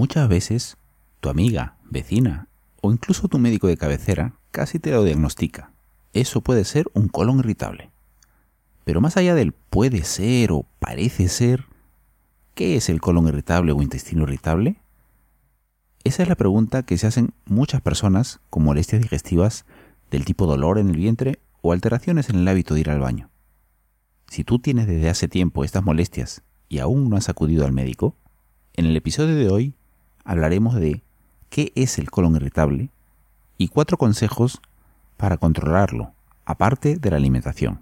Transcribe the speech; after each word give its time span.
Muchas 0.00 0.30
veces 0.30 0.78
tu 1.20 1.28
amiga, 1.28 1.76
vecina 1.84 2.48
o 2.80 2.90
incluso 2.90 3.28
tu 3.28 3.38
médico 3.38 3.66
de 3.66 3.76
cabecera 3.76 4.32
casi 4.50 4.78
te 4.78 4.92
lo 4.92 5.04
diagnostica. 5.04 5.72
Eso 6.14 6.40
puede 6.40 6.64
ser 6.64 6.86
un 6.94 7.08
colon 7.08 7.40
irritable. 7.40 7.90
Pero 8.84 9.02
más 9.02 9.18
allá 9.18 9.34
del 9.34 9.52
puede 9.52 10.04
ser 10.04 10.52
o 10.52 10.64
parece 10.78 11.28
ser, 11.28 11.66
¿qué 12.54 12.76
es 12.76 12.88
el 12.88 13.02
colon 13.02 13.28
irritable 13.28 13.72
o 13.72 13.82
intestino 13.82 14.22
irritable? 14.22 14.80
Esa 16.02 16.22
es 16.22 16.30
la 16.30 16.34
pregunta 16.34 16.82
que 16.82 16.96
se 16.96 17.06
hacen 17.06 17.34
muchas 17.44 17.82
personas 17.82 18.40
con 18.48 18.64
molestias 18.64 19.02
digestivas 19.02 19.66
del 20.10 20.24
tipo 20.24 20.46
dolor 20.46 20.78
en 20.78 20.88
el 20.88 20.96
vientre 20.96 21.40
o 21.60 21.74
alteraciones 21.74 22.30
en 22.30 22.36
el 22.36 22.48
hábito 22.48 22.72
de 22.72 22.80
ir 22.80 22.88
al 22.88 23.00
baño. 23.00 23.28
Si 24.28 24.44
tú 24.44 24.60
tienes 24.60 24.86
desde 24.86 25.10
hace 25.10 25.28
tiempo 25.28 25.62
estas 25.62 25.84
molestias 25.84 26.42
y 26.70 26.78
aún 26.78 27.10
no 27.10 27.18
has 27.18 27.28
acudido 27.28 27.66
al 27.66 27.72
médico, 27.72 28.16
en 28.72 28.86
el 28.86 28.96
episodio 28.96 29.36
de 29.36 29.50
hoy 29.50 29.74
hablaremos 30.30 30.76
de 30.76 31.02
qué 31.48 31.72
es 31.74 31.98
el 31.98 32.08
colon 32.08 32.36
irritable 32.36 32.90
y 33.58 33.66
cuatro 33.66 33.96
consejos 33.96 34.62
para 35.16 35.38
controlarlo, 35.38 36.12
aparte 36.44 36.98
de 36.98 37.10
la 37.10 37.16
alimentación. 37.16 37.80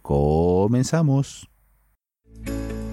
Comenzamos. 0.00 1.50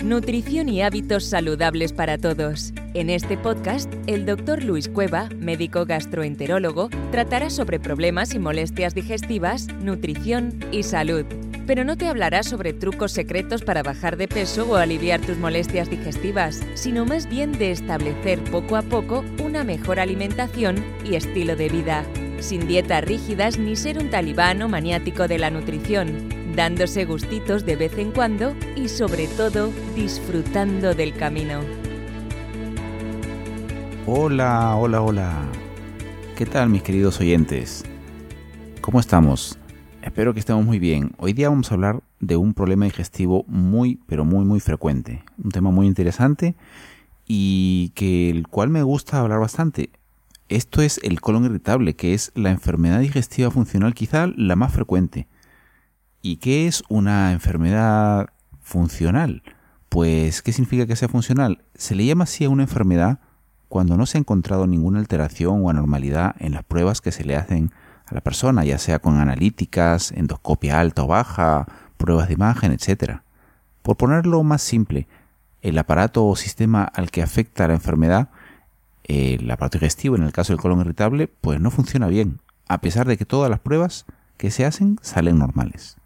Nutrición 0.03 0.67
y 0.67 0.81
hábitos 0.81 1.23
saludables 1.23 1.93
para 1.93 2.17
todos. 2.17 2.73
En 2.93 3.09
este 3.09 3.37
podcast, 3.37 3.89
el 4.05 4.25
doctor 4.25 4.61
Luis 4.61 4.89
Cueva, 4.89 5.29
médico 5.29 5.85
gastroenterólogo, 5.85 6.89
tratará 7.09 7.49
sobre 7.49 7.79
problemas 7.79 8.33
y 8.33 8.39
molestias 8.39 8.93
digestivas, 8.93 9.69
nutrición 9.79 10.59
y 10.73 10.83
salud. 10.83 11.25
Pero 11.65 11.83
no 11.85 11.97
te 11.97 12.07
hablará 12.07 12.43
sobre 12.43 12.73
trucos 12.73 13.11
secretos 13.11 13.63
para 13.63 13.83
bajar 13.83 14.17
de 14.17 14.27
peso 14.27 14.69
o 14.69 14.75
aliviar 14.75 15.21
tus 15.21 15.37
molestias 15.37 15.89
digestivas, 15.89 16.61
sino 16.73 17.05
más 17.05 17.29
bien 17.29 17.51
de 17.53 17.71
establecer 17.71 18.43
poco 18.45 18.75
a 18.75 18.81
poco 18.81 19.23
una 19.41 19.63
mejor 19.63 19.99
alimentación 19.99 20.83
y 21.05 21.15
estilo 21.15 21.55
de 21.55 21.69
vida, 21.69 22.03
sin 22.39 22.67
dietas 22.67 23.03
rígidas 23.03 23.57
ni 23.57 23.75
ser 23.75 23.97
un 23.97 24.09
talibán 24.09 24.61
o 24.61 24.67
maniático 24.67 25.27
de 25.27 25.39
la 25.39 25.49
nutrición 25.49 26.43
dándose 26.55 27.05
gustitos 27.05 27.65
de 27.65 27.75
vez 27.75 27.97
en 27.97 28.11
cuando 28.11 28.55
y 28.75 28.89
sobre 28.89 29.27
todo 29.27 29.71
disfrutando 29.95 30.93
del 30.93 31.13
camino. 31.15 31.61
Hola, 34.05 34.75
hola, 34.75 35.01
hola. 35.01 35.33
¿Qué 36.35 36.45
tal 36.45 36.69
mis 36.69 36.83
queridos 36.83 37.19
oyentes? 37.19 37.83
¿Cómo 38.81 38.99
estamos? 38.99 39.57
Espero 40.03 40.33
que 40.33 40.41
estemos 40.41 40.65
muy 40.65 40.79
bien. 40.79 41.13
Hoy 41.17 41.31
día 41.31 41.47
vamos 41.47 41.71
a 41.71 41.75
hablar 41.75 42.03
de 42.19 42.35
un 42.35 42.53
problema 42.53 42.83
digestivo 42.83 43.45
muy, 43.47 44.01
pero 44.05 44.25
muy, 44.25 44.43
muy 44.43 44.59
frecuente. 44.59 45.23
Un 45.41 45.49
tema 45.49 45.71
muy 45.71 45.87
interesante 45.87 46.55
y 47.25 47.93
que 47.95 48.29
el 48.29 48.49
cual 48.49 48.67
me 48.67 48.83
gusta 48.83 49.21
hablar 49.21 49.39
bastante. 49.39 49.91
Esto 50.49 50.81
es 50.81 50.99
el 51.03 51.21
colon 51.21 51.45
irritable, 51.45 51.95
que 51.95 52.13
es 52.13 52.33
la 52.35 52.51
enfermedad 52.51 52.99
digestiva 52.99 53.49
funcional 53.49 53.93
quizá 53.93 54.27
la 54.35 54.57
más 54.57 54.73
frecuente. 54.73 55.29
¿Y 56.21 56.35
qué 56.35 56.67
es 56.67 56.83
una 56.89 57.31
enfermedad 57.31 58.27
funcional? 58.59 59.41
Pues, 59.87 60.41
¿qué 60.41 60.51
significa 60.51 60.85
que 60.85 60.97
sea 60.97 61.07
funcional? 61.07 61.63
Se 61.75 61.95
le 61.95 62.05
llama 62.05 62.25
así 62.25 62.43
a 62.43 62.49
una 62.49 62.63
enfermedad 62.63 63.21
cuando 63.69 63.95
no 63.95 64.05
se 64.05 64.17
ha 64.17 64.19
encontrado 64.19 64.67
ninguna 64.67 64.99
alteración 64.99 65.63
o 65.63 65.69
anormalidad 65.69 66.35
en 66.39 66.51
las 66.51 66.65
pruebas 66.65 66.99
que 66.99 67.13
se 67.13 67.23
le 67.23 67.37
hacen 67.37 67.71
a 68.05 68.15
la 68.15 68.21
persona, 68.21 68.63
ya 68.63 68.77
sea 68.77 68.99
con 68.99 69.19
analíticas, 69.19 70.11
endoscopia 70.11 70.79
alta 70.79 71.03
o 71.03 71.07
baja, 71.07 71.67
pruebas 71.97 72.27
de 72.27 72.33
imagen, 72.33 72.71
etc. 72.71 73.21
Por 73.81 73.97
ponerlo 73.97 74.43
más 74.43 74.61
simple, 74.61 75.07
el 75.61 75.77
aparato 75.77 76.25
o 76.25 76.35
sistema 76.35 76.83
al 76.83 77.09
que 77.09 77.23
afecta 77.23 77.67
la 77.67 77.73
enfermedad, 77.73 78.29
el 79.03 79.49
aparato 79.49 79.77
digestivo 79.77 80.15
en 80.15 80.23
el 80.23 80.31
caso 80.31 80.53
del 80.53 80.61
colon 80.61 80.81
irritable, 80.81 81.27
pues 81.27 81.59
no 81.59 81.71
funciona 81.71 82.07
bien, 82.07 82.39
a 82.67 82.81
pesar 82.81 83.07
de 83.07 83.17
que 83.17 83.25
todas 83.25 83.49
las 83.49 83.59
pruebas 83.59 84.05
que 84.37 84.51
se 84.51 84.65
hacen 84.65 84.99
salen 85.01 85.39
normales. 85.39 85.97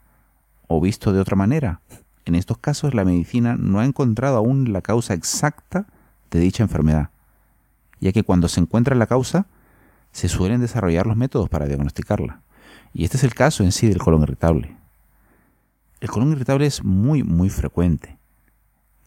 O 0.67 0.81
visto 0.81 1.13
de 1.13 1.19
otra 1.19 1.35
manera, 1.35 1.81
en 2.25 2.35
estos 2.35 2.57
casos 2.57 2.93
la 2.93 3.05
medicina 3.05 3.55
no 3.57 3.79
ha 3.79 3.85
encontrado 3.85 4.37
aún 4.37 4.73
la 4.73 4.81
causa 4.81 5.13
exacta 5.13 5.87
de 6.29 6.39
dicha 6.39 6.63
enfermedad, 6.63 7.09
ya 7.99 8.11
que 8.11 8.23
cuando 8.23 8.47
se 8.47 8.59
encuentra 8.59 8.95
la 8.95 9.07
causa, 9.07 9.47
se 10.11 10.27
suelen 10.27 10.61
desarrollar 10.61 11.05
los 11.05 11.17
métodos 11.17 11.49
para 11.49 11.65
diagnosticarla. 11.65 12.41
Y 12.93 13.03
este 13.03 13.17
es 13.17 13.23
el 13.23 13.33
caso 13.33 13.63
en 13.63 13.71
sí 13.71 13.87
del 13.87 13.99
colon 13.99 14.23
irritable. 14.23 14.75
El 15.99 16.09
colon 16.09 16.31
irritable 16.31 16.65
es 16.65 16.83
muy, 16.83 17.23
muy 17.23 17.49
frecuente. 17.49 18.17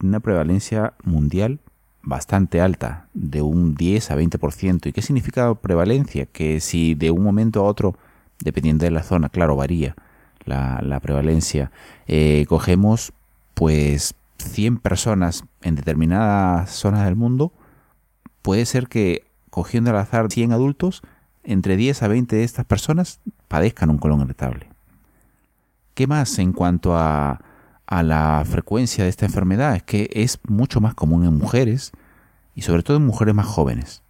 Una 0.01 0.19
prevalencia 0.19 0.93
mundial 1.03 1.59
bastante 2.03 2.61
alta, 2.61 3.07
de 3.13 3.41
un 3.41 3.75
10 3.75 4.11
a 4.11 4.17
20%. 4.17 4.87
¿Y 4.87 4.91
qué 4.91 5.01
significa 5.01 5.53
prevalencia? 5.55 6.25
Que 6.25 6.59
si 6.59 6.95
de 6.95 7.11
un 7.11 7.23
momento 7.23 7.61
a 7.61 7.63
otro, 7.63 7.95
dependiendo 8.39 8.85
de 8.85 8.91
la 8.91 9.03
zona, 9.03 9.29
claro, 9.29 9.55
varía, 9.55 9.95
la, 10.45 10.99
prevalencia. 11.01 11.71
Eh, 12.07 12.45
cogemos 12.47 13.13
pues 13.53 14.15
100 14.37 14.77
personas 14.77 15.43
en 15.61 15.75
determinadas 15.75 16.71
zonas 16.71 17.05
del 17.05 17.15
mundo, 17.15 17.53
puede 18.41 18.65
ser 18.65 18.87
que 18.87 19.23
cogiendo 19.51 19.91
al 19.91 19.97
azar 19.97 20.31
100 20.31 20.53
adultos, 20.53 21.03
entre 21.43 21.77
10 21.77 22.01
a 22.01 22.07
20 22.07 22.35
de 22.35 22.43
estas 22.43 22.65
personas 22.65 23.19
padezcan 23.47 23.91
un 23.91 23.99
colon 23.99 24.21
irritable. 24.21 24.67
¿Qué 25.93 26.07
más 26.07 26.39
en 26.39 26.53
cuanto 26.53 26.97
a, 26.97 27.41
a 27.85 28.03
la 28.03 28.43
frecuencia 28.49 29.03
de 29.03 29.11
esta 29.11 29.25
enfermedad? 29.25 29.75
Es 29.75 29.83
que 29.83 30.09
es 30.13 30.39
mucho 30.47 30.81
más 30.81 30.95
común 30.95 31.25
en 31.25 31.37
mujeres 31.37 31.91
y 32.55 32.63
sobre 32.63 32.81
todo 32.81 32.97
en 32.97 33.05
mujeres 33.05 33.35
más 33.35 33.45
jóvenes. 33.45 34.01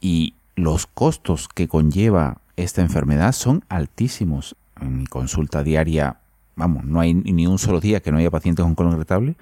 Y 0.00 0.34
los 0.56 0.86
costos 0.86 1.48
que 1.48 1.68
conlleva 1.68 2.38
esta 2.56 2.82
enfermedad 2.82 3.32
son 3.32 3.64
altísimos 3.68 4.56
en 4.80 4.98
mi 4.98 5.06
consulta 5.06 5.62
diaria, 5.62 6.18
vamos, 6.56 6.84
no 6.84 7.00
hay 7.00 7.14
ni 7.14 7.46
un 7.46 7.58
solo 7.58 7.80
día 7.80 8.00
que 8.00 8.12
no 8.12 8.18
haya 8.18 8.30
pacientes 8.30 8.64
con 8.64 8.74
colon 8.74 8.94
irritable, 8.94 9.36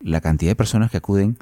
la 0.00 0.20
cantidad 0.20 0.50
de 0.50 0.56
personas 0.56 0.90
que 0.90 0.96
acuden 0.96 1.38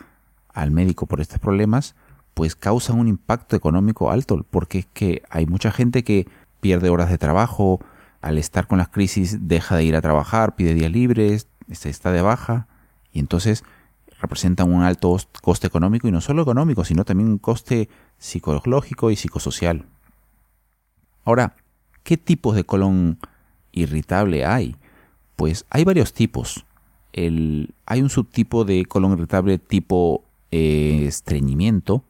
al 0.52 0.70
médico 0.70 1.06
por 1.06 1.20
estos 1.20 1.38
problemas, 1.38 1.94
pues 2.38 2.54
causan 2.54 3.00
un 3.00 3.08
impacto 3.08 3.56
económico 3.56 4.12
alto, 4.12 4.46
porque 4.48 4.78
es 4.78 4.86
que 4.86 5.22
hay 5.28 5.46
mucha 5.46 5.72
gente 5.72 6.04
que 6.04 6.28
pierde 6.60 6.88
horas 6.88 7.10
de 7.10 7.18
trabajo, 7.18 7.80
al 8.20 8.38
estar 8.38 8.68
con 8.68 8.78
las 8.78 8.88
crisis 8.88 9.48
deja 9.48 9.74
de 9.74 9.82
ir 9.82 9.96
a 9.96 10.00
trabajar, 10.00 10.54
pide 10.54 10.74
días 10.74 10.92
libres, 10.92 11.48
está 11.68 12.12
de 12.12 12.22
baja, 12.22 12.68
y 13.12 13.18
entonces 13.18 13.64
representan 14.20 14.72
un 14.72 14.84
alto 14.84 15.16
coste 15.42 15.66
económico, 15.66 16.06
y 16.06 16.12
no 16.12 16.20
solo 16.20 16.42
económico, 16.42 16.84
sino 16.84 17.04
también 17.04 17.28
un 17.28 17.38
coste 17.38 17.88
psicológico 18.18 19.10
y 19.10 19.16
psicosocial. 19.16 19.86
Ahora, 21.24 21.56
¿Qué 22.08 22.16
tipos 22.16 22.56
de 22.56 22.64
colon 22.64 23.18
irritable 23.70 24.46
hay? 24.46 24.76
Pues 25.36 25.66
hay 25.68 25.84
varios 25.84 26.14
tipos. 26.14 26.64
El, 27.12 27.74
hay 27.84 28.00
un 28.00 28.08
subtipo 28.08 28.64
de 28.64 28.86
colon 28.86 29.12
irritable 29.12 29.58
tipo 29.58 30.24
eh, 30.50 31.04
estreñimiento, 31.06 32.02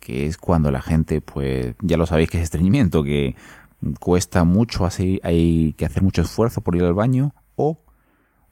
que 0.00 0.26
es 0.26 0.36
cuando 0.38 0.70
la 0.70 0.82
gente, 0.82 1.20
pues 1.20 1.74
ya 1.80 1.96
lo 1.96 2.06
sabéis 2.06 2.30
que 2.30 2.38
es 2.38 2.44
estreñimiento, 2.44 3.02
que 3.04 3.36
cuesta 4.00 4.44
mucho, 4.44 4.84
hacer, 4.84 5.20
hay 5.22 5.74
que 5.74 5.86
hacer 5.86 6.02
mucho 6.02 6.22
esfuerzo 6.22 6.60
por 6.60 6.76
ir 6.76 6.84
al 6.84 6.94
baño, 6.94 7.34
o, 7.56 7.78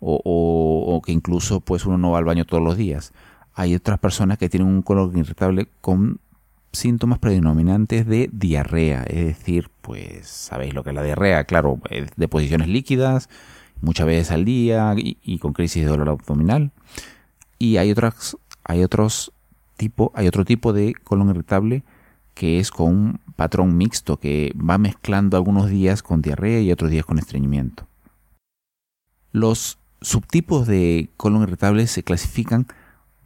o, 0.00 0.20
o, 0.24 1.02
que 1.02 1.12
incluso 1.12 1.60
pues 1.60 1.86
uno 1.86 1.98
no 1.98 2.12
va 2.12 2.18
al 2.18 2.24
baño 2.24 2.44
todos 2.44 2.62
los 2.62 2.76
días. 2.76 3.12
Hay 3.54 3.74
otras 3.74 3.98
personas 3.98 4.38
que 4.38 4.48
tienen 4.48 4.68
un 4.68 4.82
colon 4.82 5.16
irritable 5.16 5.68
con 5.80 6.20
síntomas 6.72 7.18
predominantes 7.18 8.06
de 8.06 8.30
diarrea, 8.32 9.02
es 9.02 9.26
decir, 9.26 9.70
pues 9.80 10.26
sabéis 10.28 10.74
lo 10.74 10.84
que 10.84 10.90
es 10.90 10.96
la 10.96 11.02
diarrea, 11.02 11.44
claro, 11.44 11.80
de 12.16 12.28
posiciones 12.28 12.68
líquidas, 12.68 13.28
muchas 13.80 14.06
veces 14.06 14.30
al 14.30 14.44
día 14.44 14.94
y, 14.96 15.38
con 15.38 15.52
crisis 15.52 15.84
de 15.84 15.90
dolor 15.90 16.10
abdominal. 16.10 16.72
Y 17.58 17.76
hay 17.76 17.90
otras, 17.90 18.36
hay 18.64 18.82
otros 18.82 19.32
hay 20.14 20.26
otro 20.26 20.44
tipo 20.44 20.72
de 20.72 20.94
colon 21.04 21.30
irritable 21.30 21.82
que 22.34 22.58
es 22.58 22.70
con 22.70 22.88
un 22.88 23.20
patrón 23.36 23.76
mixto 23.76 24.18
que 24.18 24.54
va 24.56 24.78
mezclando 24.78 25.36
algunos 25.36 25.68
días 25.68 26.02
con 26.02 26.22
diarrea 26.22 26.60
y 26.60 26.72
otros 26.72 26.90
días 26.90 27.04
con 27.04 27.18
estreñimiento. 27.18 27.86
Los 29.32 29.78
subtipos 30.00 30.66
de 30.66 31.10
colon 31.16 31.42
irritable 31.42 31.86
se 31.86 32.02
clasifican 32.02 32.66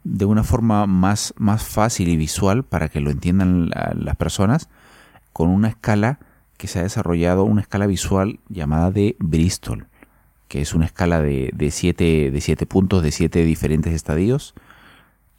de 0.03 0.25
una 0.25 0.43
forma 0.43 0.85
más, 0.85 1.33
más 1.37 1.63
fácil 1.63 2.09
y 2.09 2.17
visual 2.17 2.63
para 2.63 2.89
que 2.89 2.99
lo 2.99 3.09
entiendan 3.09 3.69
las 3.95 4.15
personas 4.15 4.69
con 5.33 5.49
una 5.49 5.69
escala 5.69 6.19
que 6.57 6.67
se 6.67 6.79
ha 6.79 6.83
desarrollado, 6.83 7.43
una 7.43 7.61
escala 7.61 7.87
visual 7.87 8.39
llamada 8.49 8.91
de 8.91 9.15
Bristol, 9.19 9.87
que 10.47 10.61
es 10.61 10.73
una 10.73 10.85
escala 10.85 11.21
de, 11.21 11.51
de, 11.53 11.71
siete, 11.71 12.31
de 12.31 12.41
siete 12.41 12.65
puntos, 12.65 13.03
de 13.03 13.11
siete 13.11 13.43
diferentes 13.43 13.93
estadios, 13.93 14.53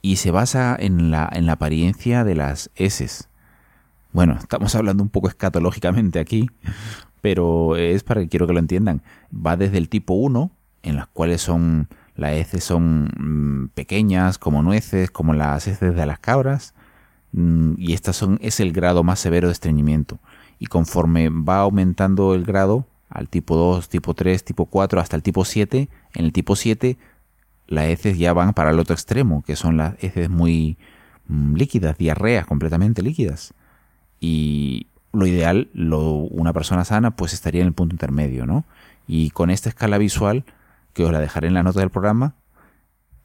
y 0.06 0.14
se 0.14 0.30
basa 0.30 0.76
en 0.78 1.10
la, 1.10 1.28
en 1.32 1.46
la 1.46 1.54
apariencia 1.54 2.22
de 2.22 2.36
las 2.36 2.70
S. 2.76 3.24
Bueno, 4.12 4.36
estamos 4.38 4.72
hablando 4.76 5.02
un 5.02 5.08
poco 5.08 5.26
escatológicamente 5.26 6.20
aquí, 6.20 6.48
pero 7.22 7.74
es 7.74 8.04
para 8.04 8.20
que 8.20 8.28
quiero 8.28 8.46
que 8.46 8.52
lo 8.52 8.60
entiendan. 8.60 9.02
Va 9.34 9.56
desde 9.56 9.78
el 9.78 9.88
tipo 9.88 10.14
1, 10.14 10.52
en 10.84 10.94
las 10.94 11.08
cuales 11.08 11.40
son 11.40 11.88
las 12.14 12.34
heces 12.34 12.62
son 12.62 13.10
mm, 13.18 13.70
pequeñas, 13.74 14.38
como 14.38 14.62
nueces, 14.62 15.10
como 15.10 15.34
las 15.34 15.66
heces 15.66 15.96
de 15.96 16.06
las 16.06 16.20
cabras. 16.20 16.72
mm, 17.32 17.72
y 17.76 17.92
este 17.92 18.12
son, 18.12 18.38
es 18.42 18.60
el 18.60 18.72
grado 18.72 19.02
más 19.02 19.18
severo 19.18 19.48
de 19.48 19.54
estreñimiento. 19.54 20.20
Y 20.60 20.66
conforme 20.66 21.30
va 21.30 21.58
aumentando 21.58 22.32
el 22.34 22.44
grado, 22.44 22.86
al 23.08 23.28
tipo 23.28 23.56
2, 23.56 23.88
tipo 23.88 24.14
3, 24.14 24.44
tipo 24.44 24.66
4, 24.66 25.00
hasta 25.00 25.16
el 25.16 25.24
tipo 25.24 25.44
7, 25.44 25.88
en 26.14 26.24
el 26.24 26.32
tipo 26.32 26.54
7 26.54 26.96
las 27.68 27.86
heces 27.86 28.18
ya 28.18 28.32
van 28.32 28.54
para 28.54 28.70
el 28.70 28.78
otro 28.78 28.94
extremo, 28.94 29.42
que 29.42 29.56
son 29.56 29.76
las 29.76 29.94
heces 30.02 30.30
muy 30.30 30.78
mm, 31.28 31.54
líquidas, 31.54 31.98
diarreas 31.98 32.46
completamente 32.46 33.02
líquidas. 33.02 33.54
Y 34.20 34.86
lo 35.12 35.26
ideal, 35.26 35.68
lo, 35.72 36.02
una 36.10 36.52
persona 36.52 36.84
sana, 36.84 37.16
pues 37.16 37.32
estaría 37.32 37.62
en 37.62 37.68
el 37.68 37.72
punto 37.72 37.94
intermedio, 37.94 38.46
¿no? 38.46 38.64
Y 39.06 39.30
con 39.30 39.50
esta 39.50 39.68
escala 39.68 39.98
visual, 39.98 40.44
que 40.92 41.04
os 41.04 41.12
la 41.12 41.20
dejaré 41.20 41.48
en 41.48 41.54
la 41.54 41.62
nota 41.62 41.80
del 41.80 41.90
programa, 41.90 42.34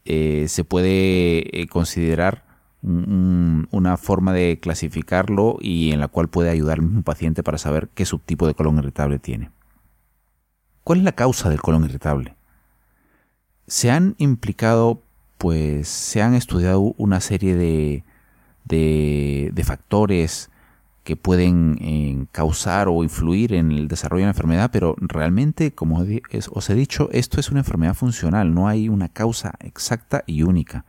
eh, 0.05 0.45
se 0.47 0.63
puede 0.63 1.61
eh, 1.61 1.67
considerar 1.67 2.44
una 2.83 3.95
forma 3.97 4.33
de 4.33 4.57
clasificarlo 4.59 5.57
y 5.61 5.91
en 5.91 5.99
la 5.99 6.07
cual 6.07 6.29
puede 6.29 6.49
ayudar 6.49 6.79
al 6.79 6.85
mismo 6.85 7.03
paciente 7.03 7.44
para 7.44 7.59
saber 7.59 7.89
qué 7.94 8.05
subtipo 8.05 8.47
de 8.47 8.55
colon 8.55 8.79
irritable 8.79 9.19
tiene. 9.19 9.51
¿Cuál 10.83 10.99
es 10.99 11.05
la 11.05 11.11
causa 11.11 11.49
del 11.49 11.61
colon 11.61 11.85
irritable? 11.85 12.33
Se 13.67 13.91
han 13.91 14.15
implicado, 14.17 15.01
pues 15.37 15.87
se 15.87 16.21
han 16.21 16.33
estudiado 16.33 16.93
una 16.97 17.21
serie 17.21 17.55
de, 17.55 18.03
de, 18.65 19.63
factores 19.63 20.49
que 21.03 21.15
pueden 21.15 21.77
eh, 21.81 22.25
causar 22.31 22.87
o 22.87 23.03
influir 23.03 23.53
en 23.53 23.71
el 23.71 23.87
desarrollo 23.87 24.21
de 24.21 24.27
la 24.27 24.31
enfermedad, 24.31 24.69
pero 24.71 24.95
realmente, 24.99 25.71
como 25.71 26.05
os 26.51 26.69
he 26.69 26.75
dicho, 26.75 27.09
esto 27.11 27.39
es 27.39 27.49
una 27.49 27.61
enfermedad 27.61 27.95
funcional, 27.95 28.53
no 28.53 28.67
hay 28.67 28.89
una 28.89 29.09
causa 29.09 29.53
exacta 29.59 30.23
y 30.27 30.43
única. 30.43 30.85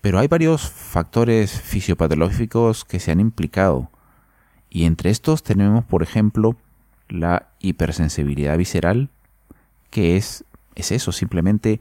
Pero 0.00 0.18
hay 0.18 0.28
varios 0.28 0.68
factores 0.68 1.60
fisiopatológicos 1.60 2.84
que 2.84 3.00
se 3.00 3.10
han 3.12 3.20
implicado, 3.20 3.90
y 4.70 4.84
entre 4.84 5.10
estos 5.10 5.42
tenemos, 5.42 5.84
por 5.84 6.02
ejemplo, 6.02 6.56
la 7.08 7.48
hipersensibilidad 7.60 8.56
visceral, 8.58 9.08
que 9.90 10.16
es, 10.16 10.44
es 10.78 10.92
eso, 10.92 11.12
simplemente 11.12 11.80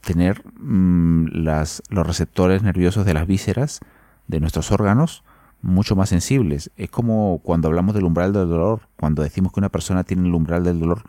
tener 0.00 0.42
mm, 0.58 1.26
las, 1.32 1.82
los 1.90 2.06
receptores 2.06 2.62
nerviosos 2.62 3.04
de 3.04 3.12
las 3.12 3.26
vísceras 3.26 3.80
de 4.28 4.40
nuestros 4.40 4.70
órganos 4.72 5.24
mucho 5.62 5.96
más 5.96 6.08
sensibles. 6.08 6.70
Es 6.76 6.88
como 6.90 7.40
cuando 7.42 7.68
hablamos 7.68 7.94
del 7.94 8.04
umbral 8.04 8.32
del 8.32 8.48
dolor, 8.48 8.82
cuando 8.96 9.22
decimos 9.22 9.52
que 9.52 9.60
una 9.60 9.68
persona 9.68 10.04
tiene 10.04 10.28
el 10.28 10.34
umbral 10.34 10.62
del 10.62 10.78
dolor 10.78 11.02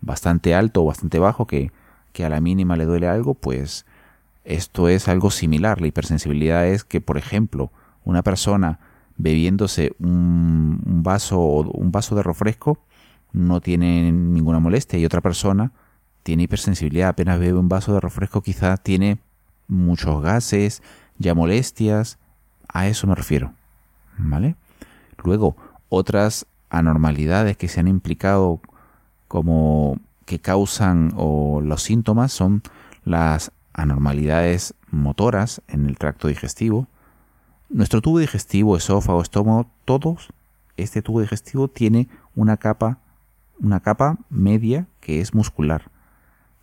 bastante 0.00 0.54
alto 0.54 0.82
o 0.82 0.86
bastante 0.86 1.18
bajo, 1.18 1.46
que, 1.46 1.72
que 2.12 2.24
a 2.24 2.30
la 2.30 2.40
mínima 2.40 2.76
le 2.76 2.86
duele 2.86 3.06
algo, 3.06 3.34
pues 3.34 3.84
esto 4.44 4.88
es 4.88 5.08
algo 5.08 5.30
similar. 5.30 5.82
La 5.82 5.88
hipersensibilidad 5.88 6.66
es 6.66 6.84
que, 6.84 7.02
por 7.02 7.18
ejemplo, 7.18 7.70
una 8.04 8.22
persona 8.22 8.78
bebiéndose 9.18 9.94
un, 9.98 10.80
un 10.86 11.02
vaso 11.02 11.40
un 11.40 11.90
vaso 11.90 12.14
de 12.14 12.22
refresco 12.22 12.78
no 13.32 13.60
tiene 13.60 14.12
ninguna 14.12 14.60
molestia 14.60 14.96
y 14.96 15.04
otra 15.04 15.20
persona 15.20 15.72
tiene 16.28 16.42
hipersensibilidad, 16.42 17.08
apenas 17.08 17.38
bebe 17.38 17.58
un 17.58 17.70
vaso 17.70 17.94
de 17.94 18.00
refresco 18.00 18.42
quizá 18.42 18.76
tiene 18.76 19.16
muchos 19.66 20.20
gases, 20.20 20.82
ya 21.16 21.34
molestias, 21.34 22.18
a 22.68 22.86
eso 22.86 23.06
me 23.06 23.14
refiero. 23.14 23.54
¿Vale? 24.18 24.54
Luego, 25.24 25.56
otras 25.88 26.44
anormalidades 26.68 27.56
que 27.56 27.68
se 27.68 27.80
han 27.80 27.88
implicado 27.88 28.60
como 29.26 29.96
que 30.26 30.38
causan 30.38 31.14
o 31.16 31.62
los 31.62 31.82
síntomas 31.82 32.30
son 32.30 32.62
las 33.06 33.50
anormalidades 33.72 34.74
motoras 34.90 35.62
en 35.66 35.86
el 35.86 35.96
tracto 35.96 36.28
digestivo. 36.28 36.88
Nuestro 37.70 38.02
tubo 38.02 38.18
digestivo, 38.18 38.76
esófago, 38.76 39.22
estómago, 39.22 39.70
todos, 39.86 40.28
este 40.76 41.00
tubo 41.00 41.22
digestivo 41.22 41.68
tiene 41.68 42.06
una 42.34 42.58
capa 42.58 42.98
una 43.60 43.80
capa 43.80 44.18
media 44.28 44.86
que 45.00 45.20
es 45.20 45.34
muscular, 45.34 45.90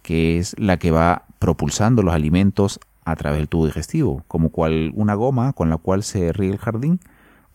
que 0.06 0.38
es 0.38 0.56
la 0.60 0.78
que 0.78 0.92
va 0.92 1.24
propulsando 1.40 2.04
los 2.04 2.14
alimentos 2.14 2.80
a 3.06 3.16
través 3.16 3.40
del 3.40 3.50
tubo 3.50 3.66
digestivo, 3.66 4.24
como 4.28 4.50
cual 4.50 4.92
una 4.94 5.16
goma 5.16 5.52
con 5.54 5.72
la 5.72 5.78
cual 5.78 6.04
se 6.04 6.32
ríe 6.32 6.52
el 6.52 6.60
jardín, 6.60 7.00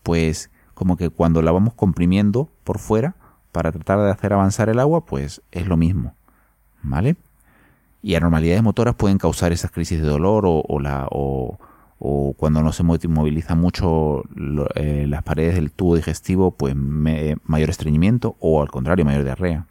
pues 0.03 0.51
como 0.73 0.97
que 0.97 1.09
cuando 1.09 1.41
la 1.41 1.53
vamos 1.53 1.75
comprimiendo 1.75 2.49
por 2.65 2.77
fuera 2.77 3.15
para 3.53 3.71
tratar 3.71 3.99
de 3.99 4.11
hacer 4.11 4.33
avanzar 4.33 4.67
el 4.67 4.79
agua, 4.79 5.05
pues 5.05 5.41
es 5.53 5.65
lo 5.65 5.77
mismo, 5.77 6.13
¿vale? 6.83 7.15
Y 8.01 8.15
anormalidades 8.15 8.63
motoras 8.63 8.95
pueden 8.95 9.17
causar 9.17 9.53
esas 9.53 9.71
crisis 9.71 10.01
de 10.01 10.07
dolor 10.09 10.43
o, 10.45 10.79
la, 10.81 11.07
o, 11.09 11.57
o 11.99 12.33
cuando 12.33 12.61
no 12.61 12.73
se 12.73 12.83
moviliza 12.83 13.55
mucho 13.55 14.23
eh, 14.75 15.05
las 15.07 15.23
paredes 15.23 15.55
del 15.55 15.71
tubo 15.71 15.95
digestivo, 15.95 16.51
pues 16.51 16.75
mayor 16.75 17.69
estreñimiento 17.69 18.35
o 18.41 18.61
al 18.61 18.69
contrario, 18.69 19.05
mayor 19.05 19.23
diarrea. 19.23 19.67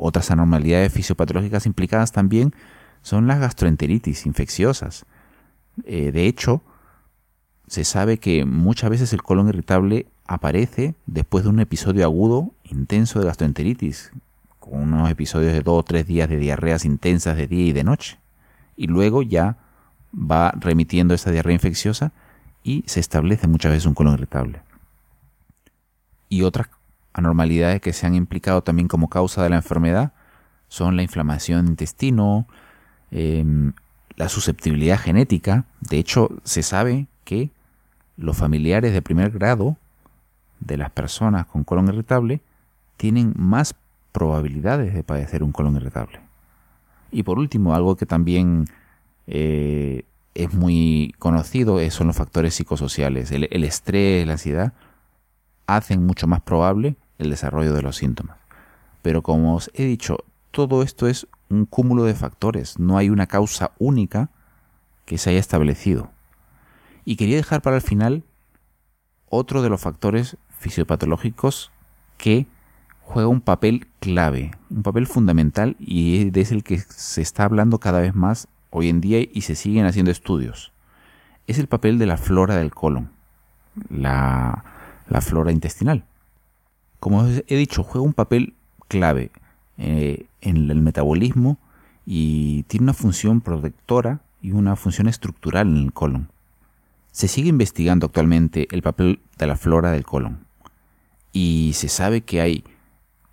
Otras 0.00 0.30
anormalidades 0.30 0.92
fisiopatológicas 0.92 1.66
implicadas 1.66 2.12
también 2.12 2.54
son 3.02 3.26
las 3.26 3.40
gastroenteritis 3.40 4.26
infecciosas. 4.26 5.06
Eh, 5.84 6.12
de 6.12 6.26
hecho, 6.26 6.62
se 7.66 7.82
sabe 7.82 8.18
que 8.18 8.44
muchas 8.44 8.90
veces 8.90 9.12
el 9.12 9.22
colon 9.22 9.48
irritable 9.48 10.06
aparece 10.24 10.94
después 11.06 11.42
de 11.42 11.50
un 11.50 11.58
episodio 11.58 12.04
agudo 12.04 12.52
intenso 12.62 13.18
de 13.18 13.26
gastroenteritis, 13.26 14.12
con 14.60 14.82
unos 14.82 15.10
episodios 15.10 15.52
de 15.52 15.62
dos 15.62 15.80
o 15.80 15.82
tres 15.82 16.06
días 16.06 16.28
de 16.28 16.36
diarreas 16.36 16.84
intensas 16.84 17.36
de 17.36 17.48
día 17.48 17.66
y 17.66 17.72
de 17.72 17.82
noche. 17.82 18.20
Y 18.76 18.86
luego 18.86 19.22
ya 19.22 19.58
va 20.14 20.52
remitiendo 20.52 21.12
esa 21.12 21.32
diarrea 21.32 21.54
infecciosa 21.54 22.12
y 22.62 22.84
se 22.86 23.00
establece 23.00 23.48
muchas 23.48 23.72
veces 23.72 23.86
un 23.86 23.94
colon 23.94 24.14
irritable. 24.14 24.62
Y 26.28 26.42
otras 26.42 26.68
anormalidades 27.18 27.80
que 27.80 27.92
se 27.92 28.06
han 28.06 28.14
implicado 28.14 28.62
también 28.62 28.88
como 28.88 29.08
causa 29.08 29.42
de 29.42 29.50
la 29.50 29.56
enfermedad 29.56 30.12
son 30.68 30.96
la 30.96 31.02
inflamación 31.02 31.66
intestino, 31.66 32.46
em, 33.10 33.72
la 34.16 34.28
susceptibilidad 34.28 34.98
genética. 34.98 35.64
De 35.80 35.98
hecho, 35.98 36.30
se 36.44 36.62
sabe 36.62 37.06
que 37.24 37.50
los 38.16 38.36
familiares 38.36 38.92
de 38.92 39.02
primer 39.02 39.30
grado 39.30 39.76
de 40.60 40.76
las 40.76 40.90
personas 40.90 41.46
con 41.46 41.64
colon 41.64 41.88
irritable 41.88 42.40
tienen 42.96 43.32
más 43.36 43.74
probabilidades 44.12 44.92
de 44.94 45.04
padecer 45.04 45.42
un 45.42 45.52
colon 45.52 45.76
irritable. 45.76 46.20
Y 47.10 47.22
por 47.22 47.38
último, 47.38 47.74
algo 47.74 47.96
que 47.96 48.06
también 48.06 48.66
eh, 49.26 50.02
es 50.34 50.52
muy 50.52 51.14
conocido, 51.18 51.78
son 51.90 52.08
los 52.08 52.16
factores 52.16 52.54
psicosociales. 52.54 53.30
El, 53.30 53.64
estrés, 53.64 54.26
la 54.26 54.32
ansiedad, 54.32 54.72
hacen 55.66 56.04
mucho 56.04 56.26
más 56.26 56.40
probable 56.40 56.96
el 57.18 57.30
desarrollo 57.30 57.72
de 57.74 57.82
los 57.82 57.96
síntomas. 57.96 58.38
Pero 59.02 59.22
como 59.22 59.54
os 59.54 59.70
he 59.74 59.84
dicho, 59.84 60.18
todo 60.50 60.82
esto 60.82 61.06
es 61.06 61.26
un 61.48 61.66
cúmulo 61.66 62.04
de 62.04 62.14
factores, 62.14 62.78
no 62.78 62.98
hay 62.98 63.10
una 63.10 63.26
causa 63.26 63.72
única 63.78 64.30
que 65.04 65.18
se 65.18 65.30
haya 65.30 65.38
establecido. 65.38 66.10
Y 67.04 67.16
quería 67.16 67.36
dejar 67.36 67.62
para 67.62 67.76
el 67.76 67.82
final 67.82 68.24
otro 69.28 69.62
de 69.62 69.70
los 69.70 69.80
factores 69.80 70.36
fisiopatológicos 70.58 71.70
que 72.16 72.46
juega 73.02 73.28
un 73.28 73.40
papel 73.40 73.86
clave, 74.00 74.50
un 74.68 74.82
papel 74.82 75.06
fundamental 75.06 75.76
y 75.78 76.30
es 76.38 76.52
el 76.52 76.62
que 76.62 76.78
se 76.78 77.22
está 77.22 77.44
hablando 77.44 77.78
cada 77.78 78.00
vez 78.00 78.14
más 78.14 78.48
hoy 78.70 78.88
en 78.90 79.00
día 79.00 79.20
y 79.20 79.42
se 79.42 79.54
siguen 79.54 79.86
haciendo 79.86 80.10
estudios, 80.10 80.72
es 81.46 81.58
el 81.58 81.66
papel 81.66 81.98
de 81.98 82.06
la 82.06 82.18
flora 82.18 82.56
del 82.56 82.74
colon, 82.74 83.10
la, 83.88 84.64
flora 85.22 85.50
intestinal. 85.50 86.04
Como 87.00 87.26
he 87.26 87.56
dicho, 87.56 87.82
juega 87.82 88.06
un 88.06 88.12
papel 88.12 88.54
clave 88.88 89.30
eh, 89.76 90.26
en 90.40 90.70
el 90.70 90.80
metabolismo 90.80 91.58
y 92.04 92.64
tiene 92.64 92.84
una 92.84 92.94
función 92.94 93.40
protectora 93.40 94.20
y 94.40 94.52
una 94.52 94.76
función 94.76 95.08
estructural 95.08 95.68
en 95.68 95.76
el 95.76 95.92
colon. 95.92 96.30
Se 97.12 97.28
sigue 97.28 97.48
investigando 97.48 98.06
actualmente 98.06 98.68
el 98.70 98.82
papel 98.82 99.20
de 99.38 99.46
la 99.46 99.56
flora 99.56 99.92
del 99.92 100.04
colon 100.04 100.46
y 101.32 101.72
se 101.74 101.88
sabe 101.88 102.22
que 102.22 102.40
hay 102.40 102.64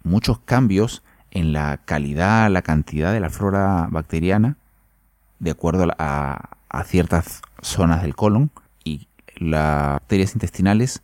muchos 0.04 0.40
cambios 0.40 1.04
en 1.32 1.54
la 1.54 1.78
calidad, 1.86 2.50
la 2.50 2.62
cantidad 2.62 3.12
de 3.12 3.20
la 3.20 3.30
flora 3.30 3.88
bacteriana 3.90 4.58
de 5.40 5.52
acuerdo 5.52 5.88
a, 5.98 6.50
ciertas 6.86 7.42
zonas 7.62 8.02
del 8.02 8.16
colon 8.16 8.52
y 8.84 9.08
las 9.38 9.94
bacterias 9.94 10.34
intestinales 10.34 11.02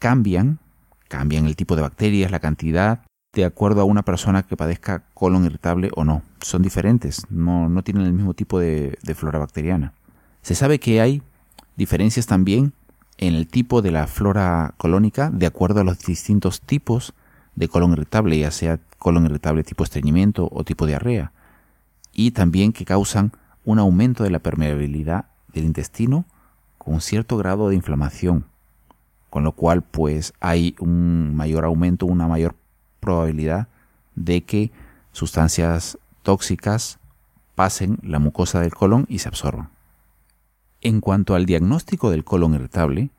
cambian, 0.00 0.58
cambian 1.08 1.46
el 1.46 1.56
tipo 1.56 1.76
de 1.76 1.82
bacterias, 1.82 2.30
la 2.30 2.40
cantidad, 2.40 3.02
de 3.32 3.44
acuerdo 3.44 3.82
a 3.82 3.84
una 3.84 4.02
persona 4.02 4.42
que 4.42 4.56
padezca 4.56 5.04
colon 5.14 5.44
irritable 5.44 5.90
o 5.94 6.04
no. 6.04 6.22
Son 6.40 6.62
diferentes, 6.62 7.26
no, 7.30 7.68
no 7.68 7.82
tienen 7.82 8.04
el 8.04 8.12
mismo 8.12 8.34
tipo 8.34 8.58
de, 8.58 8.98
de, 9.02 9.14
flora 9.14 9.38
bacteriana. 9.38 9.92
Se 10.42 10.54
sabe 10.54 10.80
que 10.80 11.00
hay 11.00 11.22
diferencias 11.76 12.26
también 12.26 12.72
en 13.18 13.34
el 13.34 13.46
tipo 13.46 13.82
de 13.82 13.90
la 13.90 14.06
flora 14.06 14.74
colónica 14.78 15.30
de 15.30 15.46
acuerdo 15.46 15.80
a 15.80 15.84
los 15.84 15.98
distintos 15.98 16.60
tipos 16.60 17.14
de 17.54 17.68
colon 17.68 17.92
irritable, 17.92 18.38
ya 18.38 18.50
sea 18.50 18.78
colon 18.98 19.26
irritable 19.26 19.64
tipo 19.64 19.84
estreñimiento 19.84 20.48
o 20.50 20.64
tipo 20.64 20.86
diarrea, 20.86 21.32
y 22.12 22.30
también 22.30 22.72
que 22.72 22.84
causan 22.84 23.32
un 23.64 23.78
aumento 23.78 24.24
de 24.24 24.30
la 24.30 24.38
permeabilidad 24.38 25.26
del 25.52 25.64
intestino 25.64 26.24
con 26.78 26.94
un 26.94 27.00
cierto 27.00 27.36
grado 27.36 27.68
de 27.68 27.74
inflamación. 27.74 28.46
Con 29.30 29.44
lo 29.44 29.52
cual 29.52 29.82
pues 29.82 30.32
hay 30.40 30.74
un 30.78 31.34
mayor 31.34 31.64
aumento, 31.64 32.06
una 32.06 32.28
mayor 32.28 32.54
probabilidad 33.00 33.68
de 34.14 34.42
que 34.42 34.70
sustancias 35.12 35.98
tóxicas 36.22 36.98
pasen 37.54 37.98
la 38.02 38.18
mucosa 38.18 38.60
del 38.60 38.74
colon 38.74 39.06
y 39.08 39.18
se 39.18 39.28
absorban. 39.28 39.70
En 40.80 41.00
cuanto 41.00 41.34
al 41.34 41.46
diagnóstico 41.46 42.10
del 42.10 42.24
colon 42.24 42.54
irritable, 42.54 43.10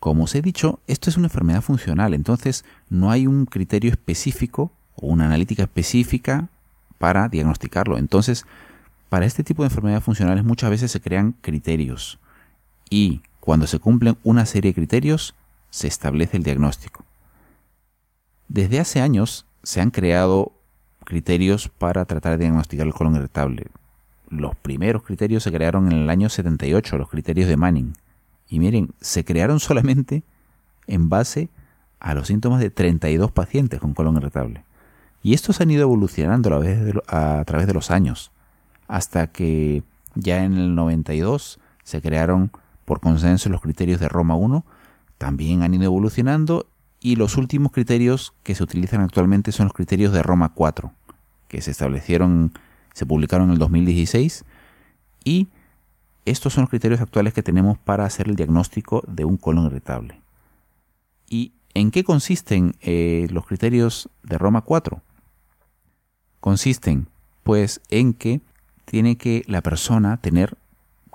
como 0.00 0.24
os 0.24 0.34
he 0.34 0.42
dicho, 0.42 0.80
esto 0.86 1.10
es 1.10 1.16
una 1.16 1.26
enfermedad 1.26 1.62
funcional, 1.62 2.14
entonces 2.14 2.64
no 2.90 3.10
hay 3.10 3.26
un 3.26 3.46
criterio 3.46 3.90
específico 3.90 4.70
o 4.96 5.06
una 5.06 5.26
analítica 5.26 5.62
específica 5.62 6.48
para 6.98 7.28
diagnosticarlo. 7.28 7.98
Entonces, 7.98 8.46
para 9.08 9.26
este 9.26 9.44
tipo 9.44 9.62
de 9.62 9.68
enfermedades 9.68 10.04
funcionales 10.04 10.44
muchas 10.44 10.70
veces 10.70 10.90
se 10.90 11.00
crean 11.00 11.32
criterios 11.40 12.18
y 12.90 13.22
cuando 13.40 13.66
se 13.66 13.78
cumplen 13.78 14.16
una 14.24 14.46
serie 14.46 14.70
de 14.70 14.74
criterios 14.74 15.34
se 15.74 15.88
establece 15.88 16.36
el 16.36 16.44
diagnóstico. 16.44 17.04
Desde 18.46 18.78
hace 18.78 19.00
años 19.00 19.44
se 19.64 19.80
han 19.80 19.90
creado 19.90 20.52
criterios 21.04 21.68
para 21.68 22.04
tratar 22.04 22.38
de 22.38 22.44
diagnosticar 22.44 22.86
el 22.86 22.94
colon 22.94 23.16
irritable. 23.16 23.66
Los 24.28 24.54
primeros 24.54 25.02
criterios 25.02 25.42
se 25.42 25.50
crearon 25.50 25.90
en 25.90 25.98
el 25.98 26.10
año 26.10 26.28
78, 26.28 26.96
los 26.96 27.10
criterios 27.10 27.48
de 27.48 27.56
Manning. 27.56 27.92
Y 28.48 28.60
miren, 28.60 28.94
se 29.00 29.24
crearon 29.24 29.58
solamente 29.58 30.22
en 30.86 31.08
base 31.08 31.48
a 31.98 32.14
los 32.14 32.28
síntomas 32.28 32.60
de 32.60 32.70
32 32.70 33.32
pacientes 33.32 33.80
con 33.80 33.94
colon 33.94 34.18
irritable. 34.18 34.62
Y 35.24 35.34
estos 35.34 35.60
han 35.60 35.72
ido 35.72 35.82
evolucionando 35.82 36.54
a, 37.08 37.44
través 37.44 37.66
de 37.66 37.74
los 37.74 37.90
años, 37.90 38.30
hasta 38.86 39.26
que 39.26 39.82
ya 40.14 40.44
en 40.44 40.56
el 40.56 40.76
92 40.76 41.58
se 41.82 42.00
crearon 42.00 42.52
por 42.84 43.00
consenso 43.00 43.48
los 43.48 43.60
criterios 43.60 43.98
de 43.98 44.08
Roma 44.08 44.36
1, 44.36 44.64
también 45.24 45.62
han 45.62 45.72
ido 45.72 45.84
evolucionando 45.84 46.66
y 47.00 47.16
los 47.16 47.38
últimos 47.38 47.72
criterios 47.72 48.34
que 48.42 48.54
se 48.54 48.62
utilizan 48.62 49.00
actualmente 49.00 49.52
son 49.52 49.64
los 49.64 49.72
criterios 49.72 50.12
de 50.12 50.22
Roma 50.22 50.50
4, 50.52 50.92
que 51.48 51.62
se 51.62 51.70
establecieron, 51.70 52.52
se 52.92 53.06
publicaron 53.06 53.46
en 53.46 53.54
el 53.54 53.58
2016 53.58 54.44
y 55.24 55.48
estos 56.26 56.52
son 56.52 56.64
los 56.64 56.68
criterios 56.68 57.00
actuales 57.00 57.32
que 57.32 57.42
tenemos 57.42 57.78
para 57.78 58.04
hacer 58.04 58.28
el 58.28 58.36
diagnóstico 58.36 59.02
de 59.06 59.24
un 59.24 59.38
colon 59.38 59.64
irritable. 59.64 60.20
¿Y 61.30 61.52
en 61.72 61.90
qué 61.90 62.04
consisten 62.04 62.76
eh, 62.82 63.26
los 63.30 63.46
criterios 63.46 64.10
de 64.24 64.36
Roma 64.36 64.60
4? 64.60 65.00
Consisten 66.40 67.06
pues 67.44 67.80
en 67.88 68.12
que 68.12 68.42
tiene 68.84 69.16
que 69.16 69.42
la 69.46 69.62
persona 69.62 70.18
tener 70.18 70.58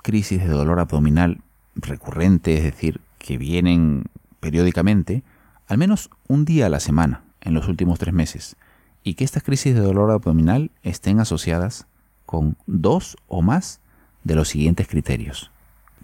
crisis 0.02 0.40
de 0.40 0.48
dolor 0.48 0.80
abdominal 0.80 1.42
recurrente, 1.76 2.56
es 2.56 2.64
decir, 2.64 3.00
que 3.20 3.38
vienen 3.38 4.04
periódicamente, 4.40 5.22
al 5.68 5.78
menos 5.78 6.10
un 6.26 6.44
día 6.44 6.66
a 6.66 6.70
la 6.70 6.80
semana 6.80 7.22
en 7.42 7.54
los 7.54 7.68
últimos 7.68 7.98
tres 7.98 8.14
meses 8.14 8.56
y 9.04 9.14
que 9.14 9.24
estas 9.24 9.42
crisis 9.42 9.74
de 9.74 9.80
dolor 9.80 10.10
abdominal 10.10 10.70
estén 10.82 11.20
asociadas 11.20 11.86
con 12.26 12.56
dos 12.66 13.16
o 13.28 13.42
más 13.42 13.80
de 14.24 14.34
los 14.34 14.48
siguientes 14.48 14.88
criterios. 14.88 15.50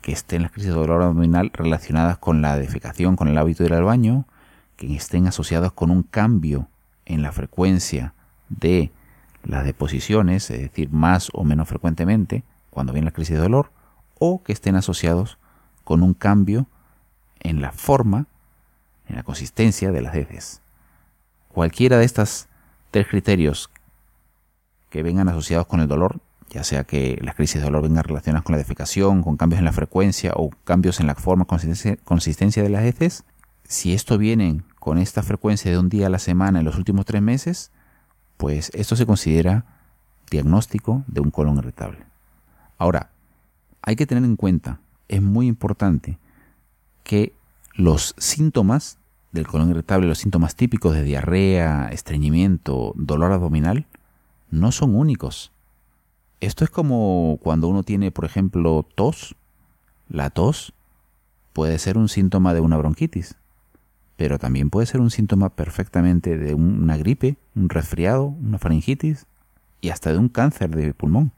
Que 0.02 0.12
estén 0.12 0.42
las 0.42 0.52
crisis 0.52 0.70
de 0.70 0.76
dolor 0.76 1.02
abdominal 1.02 1.50
relacionadas 1.52 2.18
con 2.18 2.42
la 2.42 2.56
defecación, 2.56 3.16
con 3.16 3.28
el 3.28 3.38
hábito 3.38 3.62
de 3.64 3.70
ir 3.70 3.75
al 3.75 3.85
baño, 3.85 4.26
que 4.76 4.94
estén 4.94 5.26
asociadas 5.26 5.73
con 5.73 5.90
un 5.90 6.02
cambio 6.02 6.68
en 7.06 7.23
la 7.23 7.32
frecuencia 7.32 8.14
de 8.49 8.92
las 9.42 9.64
deposiciones, 9.64 10.50
es 10.50 10.61
decir, 10.61 10.90
más 10.90 11.30
o 11.32 11.44
menos 11.44 11.68
frecuentemente 11.68 12.44
cuando 12.70 12.92
viene 12.92 13.06
la 13.06 13.12
crisis 13.12 13.37
de 13.37 13.42
dolor, 13.42 13.70
o 14.18 14.42
que 14.42 14.52
estén 14.52 14.76
asociados 14.76 15.38
con 15.85 16.02
un 16.02 16.14
cambio 16.14 16.66
en 17.49 17.61
la 17.61 17.73
forma 17.73 18.26
en 19.09 19.17
la 19.17 19.23
consistencia 19.23 19.93
de 19.93 20.00
las 20.00 20.15
heces. 20.15 20.61
Cualquiera 21.49 21.99
de 21.99 22.05
estos 22.05 22.49
tres 22.91 23.07
criterios 23.07 23.71
que 24.91 25.03
vengan 25.03 25.29
asociados 25.29 25.67
con 25.67 25.81
el 25.81 25.88
dolor, 25.88 26.21
ya 26.50 26.65
sea 26.65 26.85
que 26.85 27.19
las 27.23 27.35
crisis 27.35 27.61
de 27.61 27.67
dolor 27.67 27.83
vengan 27.83 28.05
relacionadas 28.05 28.45
con 28.45 28.53
la 28.53 28.59
defecación, 28.59 29.23
con 29.23 29.37
cambios 29.37 29.59
en 29.59 29.65
la 29.65 29.73
frecuencia 29.73 30.33
o 30.35 30.50
cambios 30.65 31.00
en 31.00 31.07
la 31.07 31.15
forma 31.15 31.45
consistencia, 31.45 31.97
consistencia 32.05 32.62
de 32.62 32.69
las 32.69 32.85
heces, 32.85 33.25
si 33.65 33.95
esto 33.95 34.19
viene 34.19 34.62
con 34.79 34.99
esta 34.99 35.23
frecuencia 35.23 35.71
de 35.71 35.79
un 35.79 35.88
día 35.88 36.07
a 36.07 36.11
la 36.11 36.19
semana 36.19 36.61
en 36.61 36.65
los 36.65 36.76
últimos 36.76 37.05
tres 37.05 37.23
meses, 37.23 37.73
pues 38.37 38.71
esto 38.75 38.95
se 38.97 39.07
considera 39.07 39.65
diagnóstico 40.31 41.05
de 41.07 41.21
un 41.21 41.31
colon 41.31 41.59
irritable. 41.59 41.99
Ahora, 42.79 43.11
hay 43.83 43.97
que 43.97 44.07
tener 44.07 44.25
en 44.25 44.37
cuenta, 44.37 44.81
es 45.09 45.23
muy 45.23 45.47
importante, 45.47 46.19
que 47.03 47.36
los 47.76 48.14
síntomas 48.16 48.99
del 49.33 49.47
colon 49.47 49.71
irritable, 49.71 50.09
los 50.09 50.18
síntomas 50.18 50.56
típicos 50.56 50.95
de 50.95 51.02
diarrea, 51.02 51.88
estreñimiento, 51.92 52.92
dolor 52.97 53.33
abdominal, 53.33 53.87
no 54.50 54.73
son 54.73 54.95
únicos. 54.95 55.52
Esto 56.40 56.64
es 56.64 56.71
como 56.71 57.38
cuando 57.42 57.68
uno 57.68 57.83
tiene, 57.83 58.11
por 58.11 58.25
ejemplo, 58.25 58.87
tos. 58.95 59.35
La 60.09 60.30
tos 60.30 60.73
puede 61.52 61.78
ser 61.78 61.99
un 61.99 62.09
síntoma 62.09 62.54
de 62.54 62.61
una 62.61 62.76
bronquitis, 62.78 63.37
pero 64.16 64.38
también 64.38 64.71
puede 64.71 64.87
ser 64.87 65.00
un 65.00 65.11
síntoma 65.11 65.50
perfectamente 65.50 66.38
de 66.38 66.54
una 66.54 66.97
gripe, 66.97 67.37
un 67.54 67.68
resfriado, 67.68 68.25
una 68.25 68.59
faringitis 68.59 69.26
y 69.83 69.90
hasta 69.90 70.12
de 70.12 70.18
un 70.18 70.28
cáncer 70.28 70.75
de 70.75 70.95
pulmón. 70.95 71.33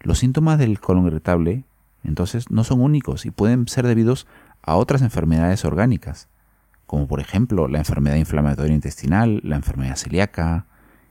Los 0.00 0.18
síntomas 0.18 0.58
del 0.58 0.78
colon 0.80 1.06
irritable, 1.06 1.64
entonces, 2.04 2.50
no 2.50 2.64
son 2.64 2.80
únicos 2.80 3.26
y 3.26 3.30
pueden 3.30 3.68
ser 3.68 3.86
debidos 3.86 4.26
a 4.62 4.76
otras 4.76 5.02
enfermedades 5.02 5.64
orgánicas, 5.64 6.28
como 6.86 7.06
por 7.06 7.20
ejemplo 7.20 7.68
la 7.68 7.78
enfermedad 7.78 8.16
inflamatoria 8.16 8.74
intestinal, 8.74 9.40
la 9.44 9.56
enfermedad 9.56 9.96
celíaca, 9.96 10.66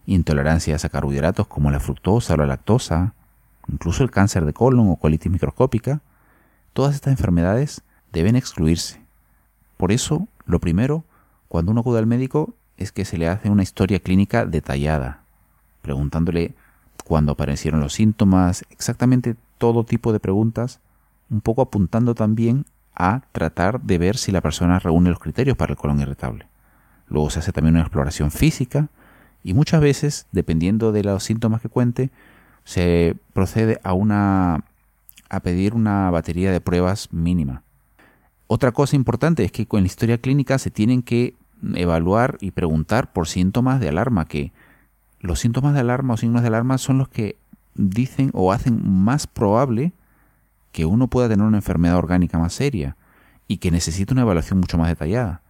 intolerancias 0.06 0.86
a 0.86 0.90
carbohidratos 0.90 1.48
como 1.48 1.72
la 1.72 1.80
fructosa 1.80 2.34
o 2.34 2.38
la 2.38 2.46
lactosa, 2.46 3.14
incluso 3.68 4.04
el 4.04 4.12
cáncer 4.12 4.46
de 4.46 4.54
colon 4.54 4.90
o 4.90 4.96
colitis 4.96 5.32
microscópica, 5.32 6.02
todas 6.74 6.96
estas 6.96 7.12
enfermedades 7.12 7.84
deben 8.12 8.36
excluirse. 8.36 9.02
Por 9.78 9.92
eso, 9.92 10.28
lo 10.46 10.60
primero, 10.60 11.06
cuando 11.48 11.72
uno 11.72 11.82
acude 11.82 12.00
al 12.00 12.08
médico, 12.08 12.56
es 12.78 12.92
que 12.92 13.06
se 13.06 13.18
le 13.18 13.28
hace 13.28 13.50
una 13.50 13.64
historia 13.64 14.00
clínica 14.00 14.46
detallada, 14.46 15.22
preguntándole 15.82 16.56
cuándo 17.06 17.34
aparecieron 17.34 17.80
los 17.80 17.94
síntomas, 17.94 18.66
exactamente 18.70 19.36
todo 19.58 19.84
tipo 19.84 20.14
de 20.14 20.20
preguntas, 20.20 20.80
un 21.30 21.42
poco 21.42 21.62
apuntando 21.62 22.16
también 22.16 22.66
a 23.00 23.22
tratar 23.32 23.82
de 23.82 23.98
ver 23.98 24.18
si 24.18 24.32
la 24.32 24.42
persona 24.42 24.78
reúne 24.78 25.10
los 25.10 25.20
criterios 25.20 25.58
para 25.58 25.72
el 25.72 25.78
colon 25.78 26.00
irritable. 26.00 26.48
Luego 27.08 27.32
se 27.32 27.40
hace 27.40 27.52
también 27.52 27.76
una 27.76 27.84
exploración 27.84 28.30
física 28.30 28.90
y 29.44 29.54
muchas 29.54 29.82
veces, 29.82 30.28
dependiendo 30.32 30.92
de 30.92 31.04
los 31.04 31.24
síntomas 31.24 31.62
que 31.62 31.70
cuente, 31.70 32.12
se 32.66 33.16
procede 33.34 33.80
a 33.84 33.94
una 33.94 34.66
a 35.30 35.40
pedir 35.42 35.76
una 35.76 36.10
batería 36.12 36.52
de 36.52 36.60
pruebas 36.60 37.14
mínima. 37.14 37.64
Otra 38.48 38.72
cosa 38.72 38.96
importante 38.96 39.44
es 39.44 39.52
que 39.52 39.68
con 39.68 39.82
la 39.82 39.88
historia 39.88 40.18
clínica 40.18 40.58
se 40.58 40.72
tienen 40.72 41.04
que 41.04 41.36
evaluar 41.76 42.38
y 42.42 42.52
preguntar 42.52 43.14
por 43.14 43.28
síntomas 43.28 43.80
de 43.80 43.90
alarma, 43.90 44.26
que 44.26 44.52
los 45.20 45.40
síntomas 45.40 45.74
de 45.74 45.82
alarma 45.82 46.16
o 46.16 46.18
signos 46.18 46.42
de 46.42 46.48
alarma 46.48 46.80
son 46.80 46.98
los 46.98 47.10
que 47.10 47.36
dicen 47.76 48.32
o 48.34 48.52
hacen 48.52 48.82
más 48.84 49.28
probable 49.28 49.94
que 50.72 50.86
uno 50.86 51.08
pueda 51.08 51.30
tener 51.30 51.46
una 51.46 51.58
enfermedad 51.58 51.98
orgánica 51.98 52.38
más 52.38 52.54
seria 52.54 52.96
y 53.48 53.58
que 53.58 53.72
necesita 53.72 54.14
una 54.14 54.22
evaluación 54.22 54.60
mucho 54.60 54.78
más 54.78 54.90
detallada. 54.90 55.42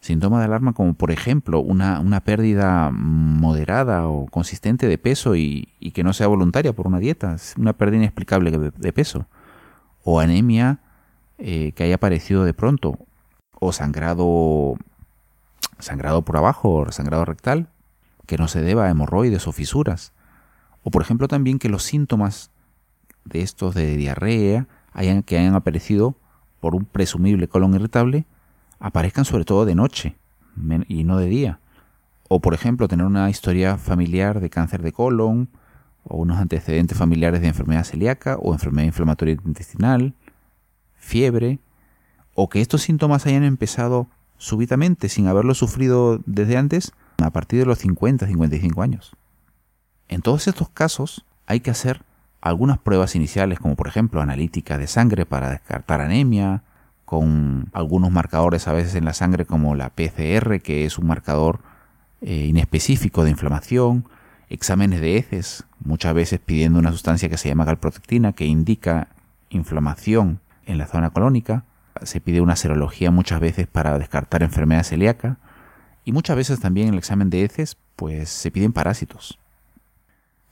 Síntomas 0.00 0.40
de 0.40 0.46
alarma 0.46 0.72
como 0.72 0.94
por 0.94 1.10
ejemplo 1.10 1.60
una, 1.60 2.00
una 2.00 2.20
pérdida 2.20 2.90
moderada 2.90 4.08
o 4.08 4.26
consistente 4.26 4.88
de 4.88 4.98
peso 4.98 5.36
y, 5.36 5.68
que 5.94 6.04
no 6.04 6.12
sea 6.12 6.26
voluntaria 6.26 6.72
por 6.72 6.86
una 6.86 6.98
dieta, 6.98 7.36
una 7.56 7.72
pérdida 7.72 7.98
inexplicable 7.98 8.50
de, 8.50 8.92
peso, 8.92 9.26
o 10.02 10.20
anemia 10.20 10.80
eh, 11.38 11.72
que 11.72 11.84
haya 11.84 11.96
aparecido 11.96 12.44
de 12.44 12.54
pronto, 12.54 12.98
o 13.60 13.72
sangrado, 13.72 14.76
sangrado 15.78 16.22
por 16.22 16.36
abajo, 16.36 16.74
o 16.74 16.92
sangrado 16.92 17.24
rectal, 17.24 17.68
que 18.26 18.38
no 18.38 18.48
se 18.48 18.60
deba 18.60 18.86
a 18.86 18.90
hemorroides 18.90 19.46
o 19.46 19.52
fisuras, 19.52 20.12
o 20.82 20.90
por 20.90 21.02
ejemplo 21.02 21.28
también 21.28 21.58
que 21.58 21.68
los 21.68 21.82
síntomas 21.82 22.51
de 23.24 23.42
estos 23.42 23.74
de 23.74 23.96
diarrea 23.96 24.66
que 25.24 25.38
hayan 25.38 25.54
aparecido 25.54 26.16
por 26.60 26.74
un 26.74 26.84
presumible 26.84 27.48
colon 27.48 27.74
irritable 27.74 28.26
aparezcan 28.78 29.24
sobre 29.24 29.44
todo 29.44 29.64
de 29.64 29.74
noche 29.74 30.16
y 30.88 31.04
no 31.04 31.16
de 31.16 31.26
día. 31.26 31.60
O 32.28 32.40
por 32.40 32.54
ejemplo 32.54 32.88
tener 32.88 33.06
una 33.06 33.30
historia 33.30 33.78
familiar 33.78 34.40
de 34.40 34.50
cáncer 34.50 34.82
de 34.82 34.92
colon 34.92 35.48
o 36.04 36.16
unos 36.16 36.38
antecedentes 36.38 36.98
familiares 36.98 37.40
de 37.40 37.48
enfermedad 37.48 37.84
celíaca 37.84 38.36
o 38.40 38.52
enfermedad 38.52 38.86
inflamatoria 38.86 39.36
intestinal, 39.44 40.14
fiebre, 40.96 41.60
o 42.34 42.48
que 42.48 42.60
estos 42.60 42.82
síntomas 42.82 43.26
hayan 43.26 43.44
empezado 43.44 44.08
súbitamente 44.36 45.08
sin 45.08 45.26
haberlo 45.26 45.54
sufrido 45.54 46.20
desde 46.26 46.56
antes 46.56 46.92
a 47.22 47.30
partir 47.30 47.60
de 47.60 47.66
los 47.66 47.84
50-55 47.84 48.82
años. 48.82 49.12
En 50.08 50.22
todos 50.22 50.48
estos 50.48 50.68
casos 50.70 51.24
hay 51.46 51.60
que 51.60 51.70
hacer 51.70 52.02
algunas 52.42 52.78
pruebas 52.78 53.14
iniciales, 53.14 53.58
como 53.58 53.76
por 53.76 53.88
ejemplo 53.88 54.20
analítica 54.20 54.76
de 54.76 54.88
sangre 54.88 55.24
para 55.24 55.48
descartar 55.48 56.00
anemia, 56.00 56.64
con 57.04 57.70
algunos 57.72 58.10
marcadores 58.10 58.68
a 58.68 58.72
veces 58.72 58.94
en 58.94 59.04
la 59.04 59.12
sangre 59.14 59.46
como 59.46 59.74
la 59.74 59.90
PCR, 59.90 60.60
que 60.60 60.84
es 60.84 60.98
un 60.98 61.06
marcador 61.06 61.60
eh, 62.20 62.46
inespecífico 62.46 63.22
de 63.24 63.30
inflamación, 63.30 64.06
exámenes 64.48 65.00
de 65.00 65.16
heces, 65.16 65.64
muchas 65.84 66.14
veces 66.14 66.40
pidiendo 66.44 66.78
una 66.78 66.90
sustancia 66.90 67.28
que 67.28 67.36
se 67.36 67.48
llama 67.48 67.64
galprotectina, 67.64 68.32
que 68.32 68.46
indica 68.46 69.08
inflamación 69.50 70.40
en 70.66 70.78
la 70.78 70.86
zona 70.86 71.10
colónica. 71.10 71.64
Se 72.02 72.20
pide 72.20 72.40
una 72.40 72.56
serología 72.56 73.10
muchas 73.10 73.40
veces 73.40 73.66
para 73.66 73.98
descartar 73.98 74.42
enfermedad 74.42 74.82
celíaca. 74.82 75.36
Y 76.04 76.12
muchas 76.12 76.36
veces 76.36 76.60
también 76.60 76.88
en 76.88 76.94
el 76.94 76.98
examen 76.98 77.30
de 77.30 77.44
heces, 77.44 77.76
pues 77.94 78.28
se 78.30 78.50
piden 78.50 78.72
parásitos. 78.72 79.38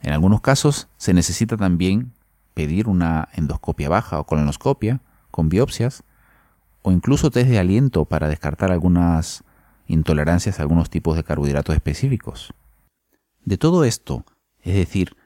En 0.02 0.12
algunos 0.12 0.40
casos 0.40 0.88
se 0.96 1.14
necesita 1.14 1.56
también 1.56 2.12
pedir 2.54 2.88
una 2.88 3.28
endoscopia 3.34 3.88
baja 3.88 4.18
o 4.18 4.26
colonoscopia 4.26 5.00
con 5.30 5.48
biopsias 5.48 6.04
o 6.82 6.92
incluso 6.92 7.30
test 7.30 7.48
de 7.48 7.58
aliento 7.58 8.06
para 8.06 8.28
descartar 8.28 8.72
algunas 8.72 9.44
intolerancias 9.86 10.58
a 10.58 10.62
algunos 10.62 10.90
tipos 10.90 11.16
de 11.16 11.24
carbohidratos 11.24 11.74
específicos. 11.74 12.54
De 13.44 13.58
todo 13.58 13.84
esto, 13.84 14.24
es 14.60 14.74
decir, 14.74 15.16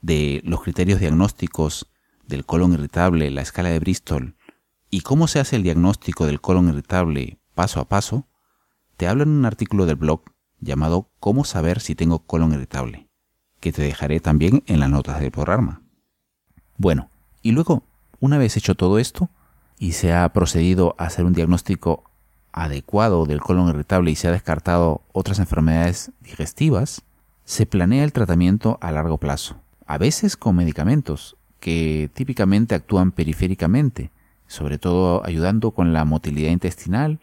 de 0.00 0.40
los 0.44 0.62
criterios 0.62 1.00
diagnósticos 1.00 1.90
del 2.26 2.44
colon 2.44 2.72
irritable, 2.72 3.30
la 3.30 3.42
escala 3.42 3.70
de 3.70 3.78
Bristol, 3.78 4.36
y 4.90 5.02
cómo 5.02 5.28
se 5.28 5.40
hace 5.40 5.56
el 5.56 5.62
diagnóstico 5.62 6.26
del 6.26 6.40
colon 6.40 6.68
irritable 6.68 7.38
paso 7.54 7.80
a 7.80 7.88
paso, 7.88 8.28
te 8.96 9.06
hablo 9.06 9.22
en 9.22 9.30
un 9.30 9.44
artículo 9.44 9.86
del 9.86 9.96
blog 9.96 10.22
llamado 10.58 11.10
Cómo 11.20 11.44
saber 11.44 11.80
si 11.80 11.94
tengo 11.94 12.20
colon 12.26 12.52
irritable, 12.52 13.09
que 13.60 13.72
te 13.72 13.82
dejaré 13.82 14.20
también 14.20 14.62
en 14.66 14.80
las 14.80 14.90
notas 14.90 15.20
del 15.20 15.30
programa. 15.30 15.82
Bueno, 16.76 17.08
y 17.42 17.52
luego, 17.52 17.82
una 18.18 18.38
vez 18.38 18.56
hecho 18.56 18.74
todo 18.74 18.98
esto, 18.98 19.28
y 19.78 19.92
se 19.92 20.12
ha 20.12 20.28
procedido 20.32 20.94
a 20.98 21.04
hacer 21.04 21.24
un 21.24 21.32
diagnóstico 21.32 22.04
adecuado 22.52 23.26
del 23.26 23.40
colon 23.40 23.68
irritable 23.68 24.10
y 24.10 24.16
se 24.16 24.28
ha 24.28 24.32
descartado 24.32 25.02
otras 25.12 25.38
enfermedades 25.38 26.12
digestivas, 26.20 27.02
se 27.44 27.66
planea 27.66 28.04
el 28.04 28.12
tratamiento 28.12 28.78
a 28.80 28.92
largo 28.92 29.18
plazo, 29.18 29.56
a 29.86 29.98
veces 29.98 30.36
con 30.36 30.56
medicamentos 30.56 31.36
que 31.60 32.10
típicamente 32.14 32.74
actúan 32.74 33.12
periféricamente, 33.12 34.10
sobre 34.46 34.78
todo 34.78 35.24
ayudando 35.24 35.70
con 35.70 35.92
la 35.92 36.04
motilidad 36.04 36.50
intestinal 36.50 37.20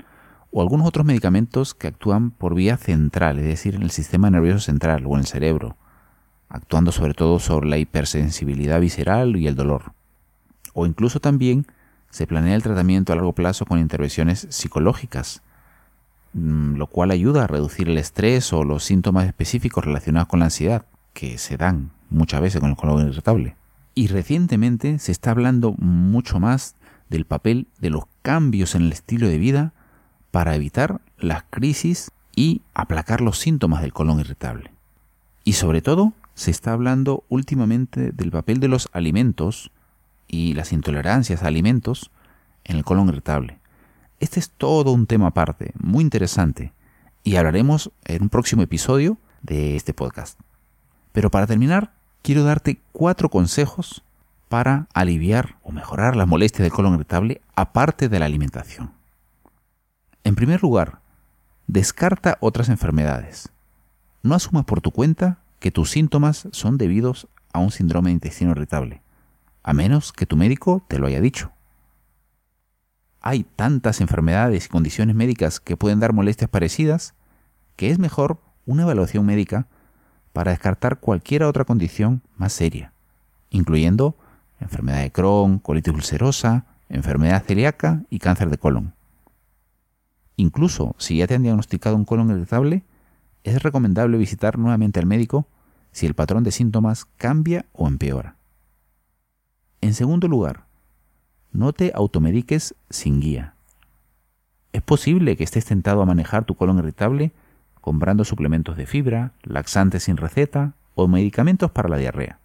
o 0.51 0.62
algunos 0.62 0.88
otros 0.88 1.06
medicamentos 1.06 1.74
que 1.74 1.88
actúan 1.88 2.32
por 2.32 2.56
vía 2.56 2.77
central, 2.77 3.39
es 3.39 3.46
decir, 3.46 3.75
en 3.75 3.84
el 3.84 3.91
sistema 3.91 4.29
nervioso 4.29 4.60
central 4.60 5.06
o 5.06 5.13
en 5.13 5.20
el 5.20 5.27
cerebro, 5.27 5.75
actuando 6.50 6.92
sobre 6.92 7.13
todo 7.13 7.39
sobre 7.39 7.70
la 7.70 7.77
hipersensibilidad 7.77 8.80
visceral 8.80 9.36
y 9.36 9.48
el 9.48 9.56
dolor. 9.56 9.94
O 10.74 10.86
incluso 10.86 11.20
también 11.20 11.66
se 12.10 12.27
planea 12.27 12.56
el 12.56 12.63
tratamiento 12.63 13.12
a 13.12 13.16
largo 13.16 13.34
plazo 13.34 13.66
con 13.66 13.80
intervenciones 13.80 14.48
psicológicas, 14.50 15.42
mm, 16.34 16.75
lo 16.75 16.88
cual 16.88 17.12
ayuda 17.12 17.44
a 17.44 17.48
reducir 17.48 17.89
el 17.89 17.98
estrés 17.98 18.54
o 18.54 18.63
los 18.63 18.84
síntomas 18.84 19.25
específicos 19.25 19.86
relacionados 19.86 20.30
con 20.30 20.39
la 20.39 20.46
ansiedad, 20.46 20.86
que 21.13 21.38
se 21.38 21.58
dan 21.58 21.92
muchas 22.10 22.42
veces 22.42 22.62
con 22.62 22.70
el 22.70 22.75
colon 22.75 23.08
irritable. 23.08 23.56
Y 23.96 24.08
recientemente 24.08 25.00
se 25.00 25.12
está 25.12 25.32
hablando 25.32 25.74
mucho 25.74 26.39
más 26.39 26.75
del 27.10 27.25
papel 27.25 27.68
de 27.80 27.89
los 27.89 28.04
cambios 28.22 28.75
en 28.75 28.84
el 28.84 28.92
estilo 28.92 29.27
de 29.27 29.38
vida 29.38 29.74
para 30.32 30.56
evitar 30.56 31.01
las 31.18 31.44
crisis 31.50 32.12
y 32.36 32.62
aplacar 32.74 33.22
los 33.22 33.39
síntomas 33.39 33.82
del 33.82 33.94
colon 33.94 34.20
irritable. 34.20 34.72
Y 35.44 35.54
sobre 35.54 35.82
todo, 35.82 36.13
se 36.38 36.51
está 36.51 36.74
hablando 36.74 37.24
últimamente 37.29 38.12
del 38.12 38.29
papel 38.29 38.60
de 38.60 38.67
los 38.67 38.89
alimentos 38.94 39.72
y 40.27 40.53
las 40.53 40.72
intolerancias 40.72 41.41
a 41.41 41.48
alimentos 41.48 42.12
en 42.63 42.77
el 42.77 42.84
colon 42.84 43.10
irritable. 43.10 43.60
Este 44.20 44.39
es 44.39 44.51
todo 44.51 44.91
un 44.91 45.08
tema 45.08 45.27
aparte, 45.27 45.74
muy 45.79 46.03
interesante, 46.03 46.74
y 47.24 47.38
hablaremos 47.38 47.91
en 48.06 48.22
un 48.22 48.29
próximo 48.29 48.62
episodio 48.62 49.17
de 49.41 49.76
este 49.76 49.95
podcast. 49.95 50.39
Pero 51.12 51.32
para 51.32 51.47
terminar, 51.47 51.93
quiero 52.21 52.43
darte 52.43 52.82
cuatro 52.91 53.32
consejos 53.32 54.04
para 54.47 54.88
aliviar 54.93 55.58
o 55.63 55.71
mejorar 55.71 56.15
las 56.15 56.28
molestias 56.28 56.65
del 56.65 56.71
colon 56.71 56.93
irritable 56.93 57.41
aparte 57.56 58.10
de 58.10 58.19
la 58.19 58.26
alimentación. 58.26 58.91
En 60.23 60.36
primer 60.36 60.62
lugar, 60.62 61.00
descarta 61.65 62.38
otras 62.41 62.69
enfermedades. 62.69 63.50
No 64.21 64.36
asumas 64.36 64.65
por 64.65 64.82
tu 64.82 64.91
cuenta 64.91 65.39
que 65.60 65.72
tus 65.72 65.91
síntomas 65.91 66.48
son 66.52 66.78
debidos 66.78 67.28
a 67.54 67.60
un 67.60 67.72
síndrome 67.72 68.10
de 68.10 68.13
intestino 68.13 68.52
irritable 68.52 69.02
a 69.67 69.74
menos 69.74 70.13
que 70.13 70.26
tu 70.26 70.38
médico 70.38 70.82
te 70.88 70.98
lo 70.98 71.08
haya 71.08 71.20
dicho. 71.20 71.52
Hay 73.20 73.43
tantas 73.43 74.00
enfermedades 74.00 74.65
y 74.65 74.70
condiciones 74.70 75.13
médicas 75.13 75.60
que 75.60 75.76
pueden 75.76 76.00
dar 76.00 76.13
molestias 76.13 76.50
parecidas 76.50 77.15
que 77.76 77.91
es 77.91 78.00
mejor 78.00 78.39
una 78.65 78.84
evaluación 78.84 79.26
médica 79.26 79.67
para 80.32 80.52
descartar 80.52 81.02
cualquier 81.02 81.43
otra 81.43 81.65
condición 81.65 82.22
más 82.38 82.54
seria, 82.54 82.93
incluyendo 83.50 84.15
enfermedad 84.62 85.02
de 85.02 85.12
Crohn, 85.12 85.60
colitis 85.60 85.93
ulcerosa, 85.93 86.65
enfermedad 86.88 87.43
celíaca 87.46 88.04
y 88.10 88.20
cáncer 88.20 88.50
de 88.50 88.58
colon. 88.58 88.93
Incluso 90.38 90.96
si 90.98 91.17
ya 91.17 91.28
te 91.28 91.36
han 91.36 91.43
diagnosticado 91.43 91.98
un 91.98 92.06
colon 92.06 92.32
irritable, 92.32 92.86
es 93.47 93.63
recomendable 93.63 94.17
visitar 94.17 94.57
nuevamente 94.57 94.99
al 94.99 95.05
médico 95.05 95.47
si 95.91 96.05
el 96.05 96.15
patrón 96.15 96.43
de 96.43 96.51
síntomas 96.51 97.05
cambia 97.15 97.65
o 97.71 97.88
empeora. 97.88 98.36
En 99.79 99.93
segundo 99.93 100.27
lugar, 100.27 100.65
no 101.53 101.71
te 101.71 101.93
automediques 101.95 102.75
sin 102.89 103.21
guía. 103.21 103.53
Es 104.73 104.81
posible 104.81 105.38
que 105.38 105.45
estés 105.45 105.63
tentado 105.63 106.01
a 106.01 106.05
manejar 106.05 106.43
tu 106.43 106.55
colon 106.55 106.79
irritable 106.79 107.31
comprando 107.79 108.25
suplementos 108.25 108.75
de 108.75 108.86
fibra, 108.86 109.31
laxantes 109.43 110.03
sin 110.03 110.17
receta 110.17 110.73
o 110.93 111.07
medicamentos 111.07 111.71
para 111.71 111.88
la 111.88 111.97
diarrea. 111.97 112.39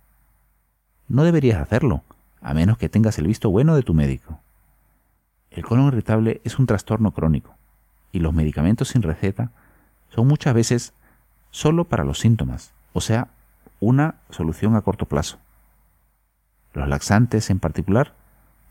No 1.09 1.25
deberías 1.25 1.61
hacerlo, 1.61 2.05
a 2.41 2.55
menos 2.55 2.79
que 2.79 2.89
tengas 2.89 3.19
el 3.19 3.27
visto 3.27 3.51
bueno 3.51 3.75
de 3.75 3.83
tu 3.83 3.93
médico. 3.93 4.39
El 5.51 5.65
colon 5.65 5.89
irritable 5.89 6.41
es 6.45 6.61
un 6.61 6.67
trastorno 6.67 7.11
crónico 7.11 7.57
y 8.13 8.21
los 8.21 8.33
medicamentos 8.33 8.89
sin 8.91 9.03
receta 9.03 9.51
son 10.15 10.27
muchas 10.27 10.55
veces 10.55 10.93
solo 11.51 11.85
para 11.85 12.05
los 12.05 12.19
síntomas, 12.19 12.73
o 12.93 13.01
sea, 13.01 13.29
una 13.81 14.17
solución 14.31 14.77
a 14.77 14.83
corto 14.83 15.07
plazo. 15.07 15.39
Los 16.75 16.89
laxantes 16.89 17.51
en 17.51 17.59
particular 17.59 18.15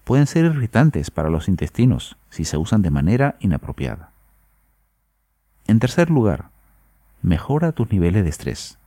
pueden 0.03 0.27
ser 0.27 0.45
irritantes 0.45 1.11
para 1.11 1.29
los 1.29 1.47
intestinos 1.47 2.17
si 2.29 2.45
se 2.45 2.57
usan 2.57 2.81
de 2.81 2.91
manera 2.91 3.35
inapropiada. 3.39 4.11
En 5.67 5.79
tercer 5.79 6.09
lugar, 6.09 6.49
mejora 7.21 7.71
tus 7.71 7.91
niveles 7.91 8.23
de 8.23 8.29
estrés. 8.29 8.77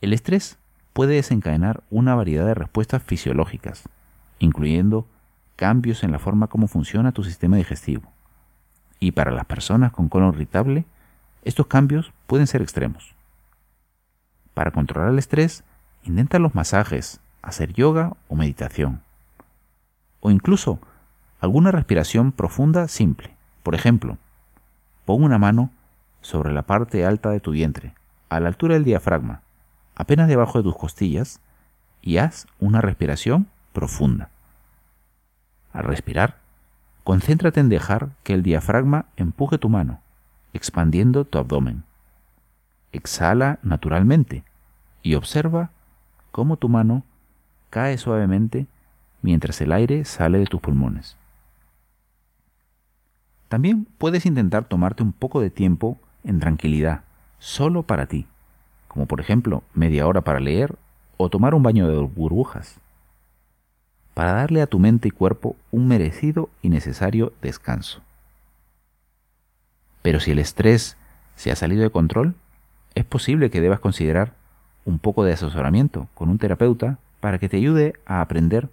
El 0.00 0.12
estrés 0.12 0.58
puede 0.92 1.14
desencadenar 1.14 1.82
una 1.90 2.14
variedad 2.14 2.46
de 2.46 2.54
respuestas 2.54 3.02
fisiológicas, 3.02 3.88
incluyendo 4.38 5.06
cambios 5.56 6.02
en 6.02 6.12
la 6.12 6.18
forma 6.18 6.46
como 6.46 6.68
funciona 6.68 7.12
tu 7.12 7.24
sistema 7.24 7.56
digestivo. 7.56 8.10
Y 9.00 9.12
para 9.12 9.30
las 9.30 9.44
personas 9.44 9.92
con 9.92 10.08
colon 10.08 10.34
irritable, 10.34 10.86
estos 11.42 11.66
cambios 11.66 12.12
pueden 12.26 12.46
ser 12.46 12.62
extremos. 12.62 13.14
Para 14.54 14.70
controlar 14.70 15.10
el 15.10 15.18
estrés, 15.18 15.64
intenta 16.02 16.38
los 16.38 16.54
masajes, 16.54 17.20
hacer 17.42 17.72
yoga 17.72 18.16
o 18.28 18.34
meditación. 18.34 19.02
O 20.20 20.30
incluso 20.30 20.80
alguna 21.40 21.70
respiración 21.70 22.32
profunda 22.32 22.88
simple. 22.88 23.36
Por 23.62 23.74
ejemplo, 23.74 24.18
pon 25.04 25.22
una 25.22 25.38
mano 25.38 25.70
sobre 26.20 26.52
la 26.52 26.62
parte 26.62 27.04
alta 27.04 27.30
de 27.30 27.40
tu 27.40 27.52
vientre, 27.52 27.94
a 28.28 28.40
la 28.40 28.48
altura 28.48 28.74
del 28.74 28.84
diafragma, 28.84 29.42
apenas 29.94 30.28
debajo 30.28 30.58
de 30.58 30.64
tus 30.64 30.76
costillas, 30.76 31.40
y 32.02 32.18
haz 32.18 32.46
una 32.58 32.80
respiración 32.80 33.48
profunda. 33.72 34.30
Al 35.72 35.84
respirar, 35.84 36.38
concéntrate 37.04 37.60
en 37.60 37.68
dejar 37.68 38.10
que 38.22 38.34
el 38.34 38.42
diafragma 38.42 39.06
empuje 39.16 39.58
tu 39.58 39.68
mano, 39.68 40.00
expandiendo 40.58 41.24
tu 41.24 41.38
abdomen. 41.38 41.84
Exhala 42.92 43.60
naturalmente 43.62 44.42
y 45.02 45.14
observa 45.14 45.70
cómo 46.32 46.56
tu 46.56 46.68
mano 46.68 47.04
cae 47.70 47.96
suavemente 47.96 48.66
mientras 49.22 49.60
el 49.60 49.72
aire 49.72 50.04
sale 50.04 50.38
de 50.38 50.46
tus 50.46 50.60
pulmones. 50.60 51.16
También 53.48 53.86
puedes 53.98 54.26
intentar 54.26 54.64
tomarte 54.64 55.02
un 55.02 55.12
poco 55.12 55.40
de 55.40 55.50
tiempo 55.50 55.96
en 56.24 56.40
tranquilidad, 56.40 57.02
solo 57.38 57.84
para 57.84 58.06
ti, 58.06 58.26
como 58.88 59.06
por 59.06 59.20
ejemplo 59.20 59.62
media 59.74 60.06
hora 60.06 60.22
para 60.22 60.40
leer 60.40 60.76
o 61.16 61.30
tomar 61.30 61.54
un 61.54 61.62
baño 61.62 61.86
de 61.88 61.96
burbujas, 61.98 62.80
para 64.12 64.32
darle 64.32 64.60
a 64.60 64.66
tu 64.66 64.80
mente 64.80 65.06
y 65.06 65.12
cuerpo 65.12 65.54
un 65.70 65.86
merecido 65.86 66.50
y 66.62 66.68
necesario 66.68 67.32
descanso. 67.40 68.02
Pero 70.08 70.20
si 70.20 70.30
el 70.30 70.38
estrés 70.38 70.96
se 71.36 71.52
ha 71.52 71.54
salido 71.54 71.82
de 71.82 71.90
control, 71.90 72.34
es 72.94 73.04
posible 73.04 73.50
que 73.50 73.60
debas 73.60 73.78
considerar 73.78 74.32
un 74.86 74.98
poco 74.98 75.22
de 75.22 75.34
asesoramiento 75.34 76.08
con 76.14 76.30
un 76.30 76.38
terapeuta 76.38 76.96
para 77.20 77.38
que 77.38 77.50
te 77.50 77.58
ayude 77.58 77.92
a 78.06 78.22
aprender 78.22 78.70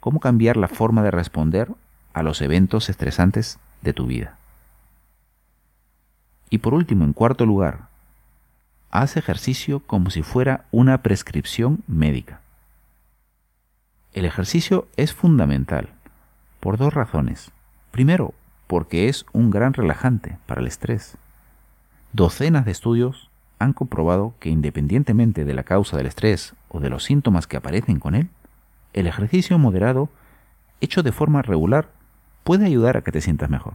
cómo 0.00 0.18
cambiar 0.18 0.56
la 0.56 0.66
forma 0.66 1.04
de 1.04 1.12
responder 1.12 1.70
a 2.12 2.24
los 2.24 2.42
eventos 2.42 2.88
estresantes 2.88 3.60
de 3.82 3.92
tu 3.92 4.06
vida. 4.06 4.36
Y 6.50 6.58
por 6.58 6.74
último, 6.74 7.04
en 7.04 7.12
cuarto 7.12 7.46
lugar, 7.46 7.86
haz 8.90 9.16
ejercicio 9.16 9.78
como 9.78 10.10
si 10.10 10.24
fuera 10.24 10.64
una 10.72 11.02
prescripción 11.02 11.84
médica. 11.86 12.40
El 14.12 14.24
ejercicio 14.24 14.88
es 14.96 15.14
fundamental 15.14 15.90
por 16.58 16.78
dos 16.78 16.92
razones. 16.92 17.52
Primero, 17.92 18.34
porque 18.74 19.08
es 19.08 19.24
un 19.32 19.52
gran 19.52 19.72
relajante 19.72 20.36
para 20.46 20.60
el 20.60 20.66
estrés. 20.66 21.16
Docenas 22.12 22.64
de 22.64 22.72
estudios 22.72 23.30
han 23.60 23.72
comprobado 23.72 24.34
que 24.40 24.48
independientemente 24.48 25.44
de 25.44 25.54
la 25.54 25.62
causa 25.62 25.96
del 25.96 26.06
estrés 26.06 26.54
o 26.70 26.80
de 26.80 26.90
los 26.90 27.04
síntomas 27.04 27.46
que 27.46 27.56
aparecen 27.56 28.00
con 28.00 28.16
él, 28.16 28.30
el 28.92 29.06
ejercicio 29.06 29.60
moderado, 29.60 30.08
hecho 30.80 31.04
de 31.04 31.12
forma 31.12 31.40
regular, 31.40 31.88
puede 32.42 32.66
ayudar 32.66 32.96
a 32.96 33.02
que 33.02 33.12
te 33.12 33.20
sientas 33.20 33.48
mejor. 33.48 33.74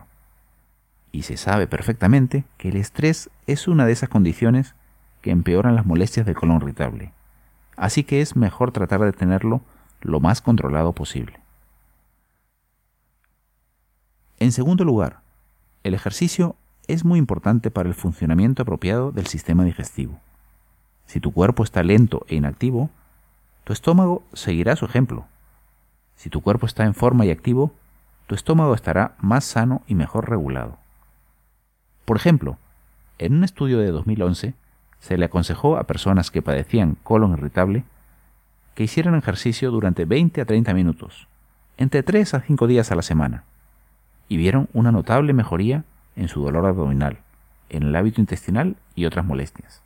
Y 1.13 1.21
se 1.21 1.37
sabe 1.37 1.65
perfectamente 1.65 2.43
que 2.57 2.67
el 2.67 2.75
estrés 2.75 3.29
es 3.47 3.69
una 3.69 3.85
de 3.85 3.93
esas 3.93 4.09
condiciones 4.09 4.75
que 5.21 5.31
empeoran 5.31 5.75
las 5.75 5.85
molestias 5.85 6.25
del 6.25 6.35
colon 6.35 6.57
irritable. 6.57 7.13
Así 7.77 8.03
que 8.03 8.19
es 8.19 8.35
mejor 8.35 8.73
tratar 8.73 8.99
de 8.99 9.13
tenerlo 9.13 9.61
lo 10.01 10.19
más 10.19 10.41
controlado 10.41 10.91
posible. 10.91 11.39
En 14.39 14.53
segundo 14.53 14.85
lugar, 14.85 15.19
el 15.83 15.93
ejercicio 15.93 16.55
es 16.87 17.03
muy 17.03 17.19
importante 17.19 17.71
para 17.71 17.89
el 17.89 17.95
funcionamiento 17.95 18.61
apropiado 18.61 19.11
del 19.11 19.27
sistema 19.27 19.65
digestivo. 19.65 20.17
Si 21.05 21.19
tu 21.19 21.33
cuerpo 21.33 21.63
está 21.63 21.83
lento 21.83 22.25
e 22.29 22.35
inactivo, 22.35 22.89
tu 23.65 23.73
estómago 23.73 24.23
seguirá 24.31 24.77
su 24.77 24.85
ejemplo. 24.85 25.25
Si 26.15 26.29
tu 26.29 26.41
cuerpo 26.41 26.65
está 26.65 26.85
en 26.85 26.93
forma 26.93 27.25
y 27.25 27.31
activo, 27.31 27.73
tu 28.27 28.35
estómago 28.35 28.73
estará 28.73 29.15
más 29.19 29.43
sano 29.43 29.81
y 29.87 29.95
mejor 29.95 30.29
regulado. 30.29 30.77
Por 32.05 32.15
ejemplo, 32.15 32.57
en 33.17 33.33
un 33.33 33.43
estudio 33.43 33.79
de 33.79 33.91
2011 33.91 34.53
se 34.99 35.17
le 35.17 35.25
aconsejó 35.25 35.75
a 35.75 35.83
personas 35.83 36.31
que 36.31 36.41
padecían 36.41 36.95
colon 37.03 37.33
irritable 37.33 37.83
que 38.73 38.83
hicieran 38.83 39.15
ejercicio 39.15 39.69
durante 39.69 40.05
20 40.05 40.39
a 40.39 40.45
30 40.45 40.73
minutos, 40.73 41.27
entre 41.77 42.03
3 42.03 42.35
a 42.35 42.39
5 42.39 42.67
días 42.67 42.91
a 42.91 42.95
la 42.95 43.01
semana, 43.01 43.43
y 44.29 44.37
vieron 44.37 44.69
una 44.71 44.91
notable 44.93 45.33
mejoría 45.33 45.83
en 46.15 46.29
su 46.29 46.41
dolor 46.41 46.65
abdominal, 46.65 47.17
en 47.67 47.83
el 47.83 47.95
hábito 47.95 48.21
intestinal 48.21 48.77
y 48.95 49.05
otras 49.05 49.25
molestias. 49.25 49.83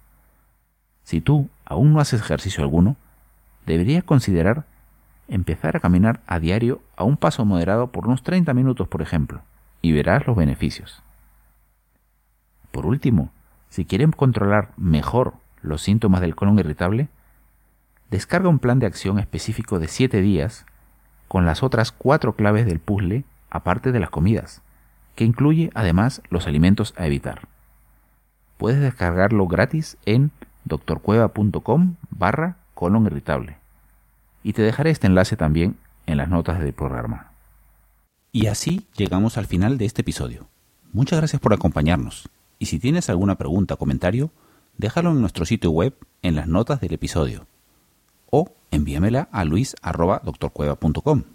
Si 1.03 1.19
tú 1.19 1.49
aún 1.65 1.93
no 1.93 1.99
haces 1.99 2.21
ejercicio 2.21 2.63
alguno, 2.63 2.95
deberías 3.65 4.03
considerar 4.03 4.65
empezar 5.27 5.75
a 5.75 5.79
caminar 5.79 6.19
a 6.27 6.39
diario 6.39 6.82
a 6.95 7.03
un 7.03 7.17
paso 7.17 7.43
moderado 7.45 7.88
por 7.88 8.06
unos 8.06 8.21
30 8.21 8.53
minutos, 8.53 8.88
por 8.88 9.01
ejemplo, 9.01 9.41
y 9.82 9.91
verás 9.91 10.27
los 10.27 10.36
beneficios. 10.36 11.01
Por 12.71 12.86
último, 12.86 13.32
si 13.69 13.86
quieren 13.86 14.12
controlar 14.12 14.73
mejor 14.77 15.34
los 15.63 15.82
síntomas 15.82 16.21
del 16.21 16.36
colon 16.36 16.60
irritable, 16.60 17.10
Descarga 18.13 18.47
un 18.47 18.60
plan 18.60 18.77
de 18.77 18.86
acción 18.86 19.17
específico 19.17 19.79
de 19.79 19.88
7 19.88 20.21
días 20.21 20.67
con 21.27 21.47
las 21.47 21.63
otras 21.63 21.91
cuatro 21.91 22.36
claves 22.36 22.67
del 22.67 22.77
puzzle 22.77 23.23
aparte 23.53 23.91
de 23.91 23.99
las 23.99 24.09
comidas, 24.09 24.61
que 25.15 25.23
incluye 25.23 25.69
además 25.75 26.21
los 26.29 26.47
alimentos 26.47 26.93
a 26.97 27.05
evitar. 27.05 27.47
Puedes 28.57 28.81
descargarlo 28.81 29.47
gratis 29.47 29.97
en 30.05 30.31
doctorcueva.com 30.65 31.95
barra 32.09 32.57
colon 32.73 33.05
irritable. 33.05 33.57
Y 34.43 34.53
te 34.53 34.63
dejaré 34.63 34.89
este 34.89 35.07
enlace 35.07 35.37
también 35.37 35.77
en 36.07 36.17
las 36.17 36.29
notas 36.29 36.59
del 36.59 36.73
programa. 36.73 37.31
Y 38.31 38.47
así 38.47 38.87
llegamos 38.97 39.37
al 39.37 39.45
final 39.45 39.77
de 39.77 39.85
este 39.85 40.01
episodio. 40.01 40.47
Muchas 40.91 41.19
gracias 41.19 41.39
por 41.39 41.53
acompañarnos. 41.53 42.29
Y 42.57 42.65
si 42.65 42.79
tienes 42.79 43.09
alguna 43.09 43.35
pregunta 43.35 43.75
o 43.75 43.77
comentario, 43.77 44.31
déjalo 44.77 45.11
en 45.11 45.21
nuestro 45.21 45.45
sitio 45.45 45.71
web 45.71 45.95
en 46.23 46.35
las 46.35 46.47
notas 46.47 46.81
del 46.81 46.93
episodio 46.93 47.45
o 48.31 48.51
envíamela 48.71 49.29
a 49.31 49.45
luis.doctorcueva.com. 49.45 51.33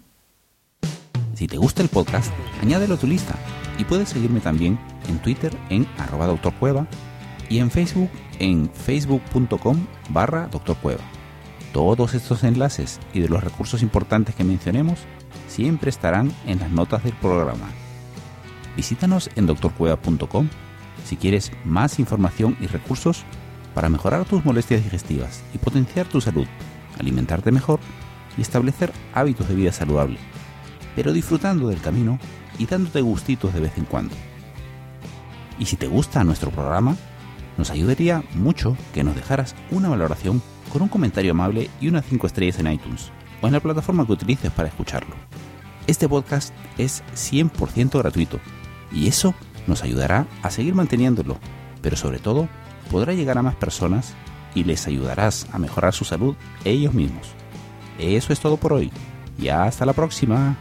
Si 1.39 1.47
te 1.47 1.55
gusta 1.55 1.81
el 1.81 1.87
podcast, 1.87 2.33
añádelo 2.61 2.95
a 2.95 2.97
tu 2.97 3.07
lista 3.07 3.33
y 3.77 3.85
puedes 3.85 4.09
seguirme 4.09 4.41
también 4.41 4.77
en 5.07 5.19
Twitter 5.19 5.55
en 5.69 5.87
arroba 5.97 6.27
doctorcueva 6.27 6.85
y 7.47 7.59
en 7.59 7.71
Facebook 7.71 8.09
en 8.39 8.69
facebook.com 8.69 9.87
barra 10.09 10.49
doctorcueva. 10.49 10.99
Todos 11.71 12.13
estos 12.13 12.43
enlaces 12.43 12.99
y 13.13 13.21
de 13.21 13.29
los 13.29 13.41
recursos 13.41 13.81
importantes 13.83 14.35
que 14.35 14.43
mencionemos 14.43 14.99
siempre 15.47 15.89
estarán 15.89 16.33
en 16.45 16.59
las 16.59 16.71
notas 16.71 17.05
del 17.05 17.13
programa. 17.13 17.69
Visítanos 18.75 19.29
en 19.37 19.45
doctorcueva.com 19.45 20.49
si 21.05 21.15
quieres 21.15 21.53
más 21.63 21.99
información 21.99 22.57
y 22.59 22.67
recursos 22.67 23.23
para 23.73 23.87
mejorar 23.87 24.25
tus 24.25 24.43
molestias 24.43 24.83
digestivas 24.83 25.41
y 25.53 25.57
potenciar 25.57 26.05
tu 26.05 26.19
salud 26.19 26.47
alimentarte 26.99 27.53
mejor 27.53 27.79
y 28.37 28.41
establecer 28.41 28.91
hábitos 29.13 29.47
de 29.47 29.55
vida 29.55 29.71
saludable, 29.71 30.17
pero 30.99 31.13
disfrutando 31.13 31.69
del 31.69 31.79
camino 31.79 32.19
y 32.57 32.65
dándote 32.65 32.99
gustitos 32.99 33.53
de 33.53 33.61
vez 33.61 33.71
en 33.77 33.85
cuando. 33.85 34.13
Y 35.57 35.63
si 35.63 35.77
te 35.77 35.87
gusta 35.87 36.25
nuestro 36.25 36.51
programa, 36.51 36.97
nos 37.57 37.71
ayudaría 37.71 38.21
mucho 38.33 38.75
que 38.93 39.05
nos 39.05 39.15
dejaras 39.15 39.55
una 39.71 39.87
valoración 39.87 40.41
con 40.73 40.81
un 40.81 40.89
comentario 40.89 41.31
amable 41.31 41.69
y 41.79 41.87
unas 41.87 42.03
5 42.05 42.27
estrellas 42.27 42.59
en 42.59 42.73
iTunes 42.73 43.13
o 43.41 43.47
en 43.47 43.53
la 43.53 43.61
plataforma 43.61 44.05
que 44.05 44.11
utilices 44.11 44.51
para 44.51 44.67
escucharlo. 44.67 45.15
Este 45.87 46.09
podcast 46.09 46.53
es 46.77 47.01
100% 47.15 47.97
gratuito 47.97 48.41
y 48.91 49.07
eso 49.07 49.33
nos 49.67 49.83
ayudará 49.83 50.27
a 50.43 50.51
seguir 50.51 50.75
manteniéndolo, 50.75 51.37
pero 51.81 51.95
sobre 51.95 52.19
todo 52.19 52.49
podrá 52.91 53.13
llegar 53.13 53.37
a 53.37 53.43
más 53.43 53.55
personas 53.55 54.15
y 54.53 54.65
les 54.65 54.85
ayudarás 54.85 55.47
a 55.53 55.59
mejorar 55.59 55.93
su 55.93 56.03
salud 56.03 56.35
ellos 56.65 56.93
mismos. 56.93 57.29
Eso 57.99 58.33
es 58.33 58.41
todo 58.41 58.57
por 58.57 58.73
hoy 58.73 58.91
y 59.41 59.47
hasta 59.47 59.85
la 59.85 59.93
próxima. 59.93 60.57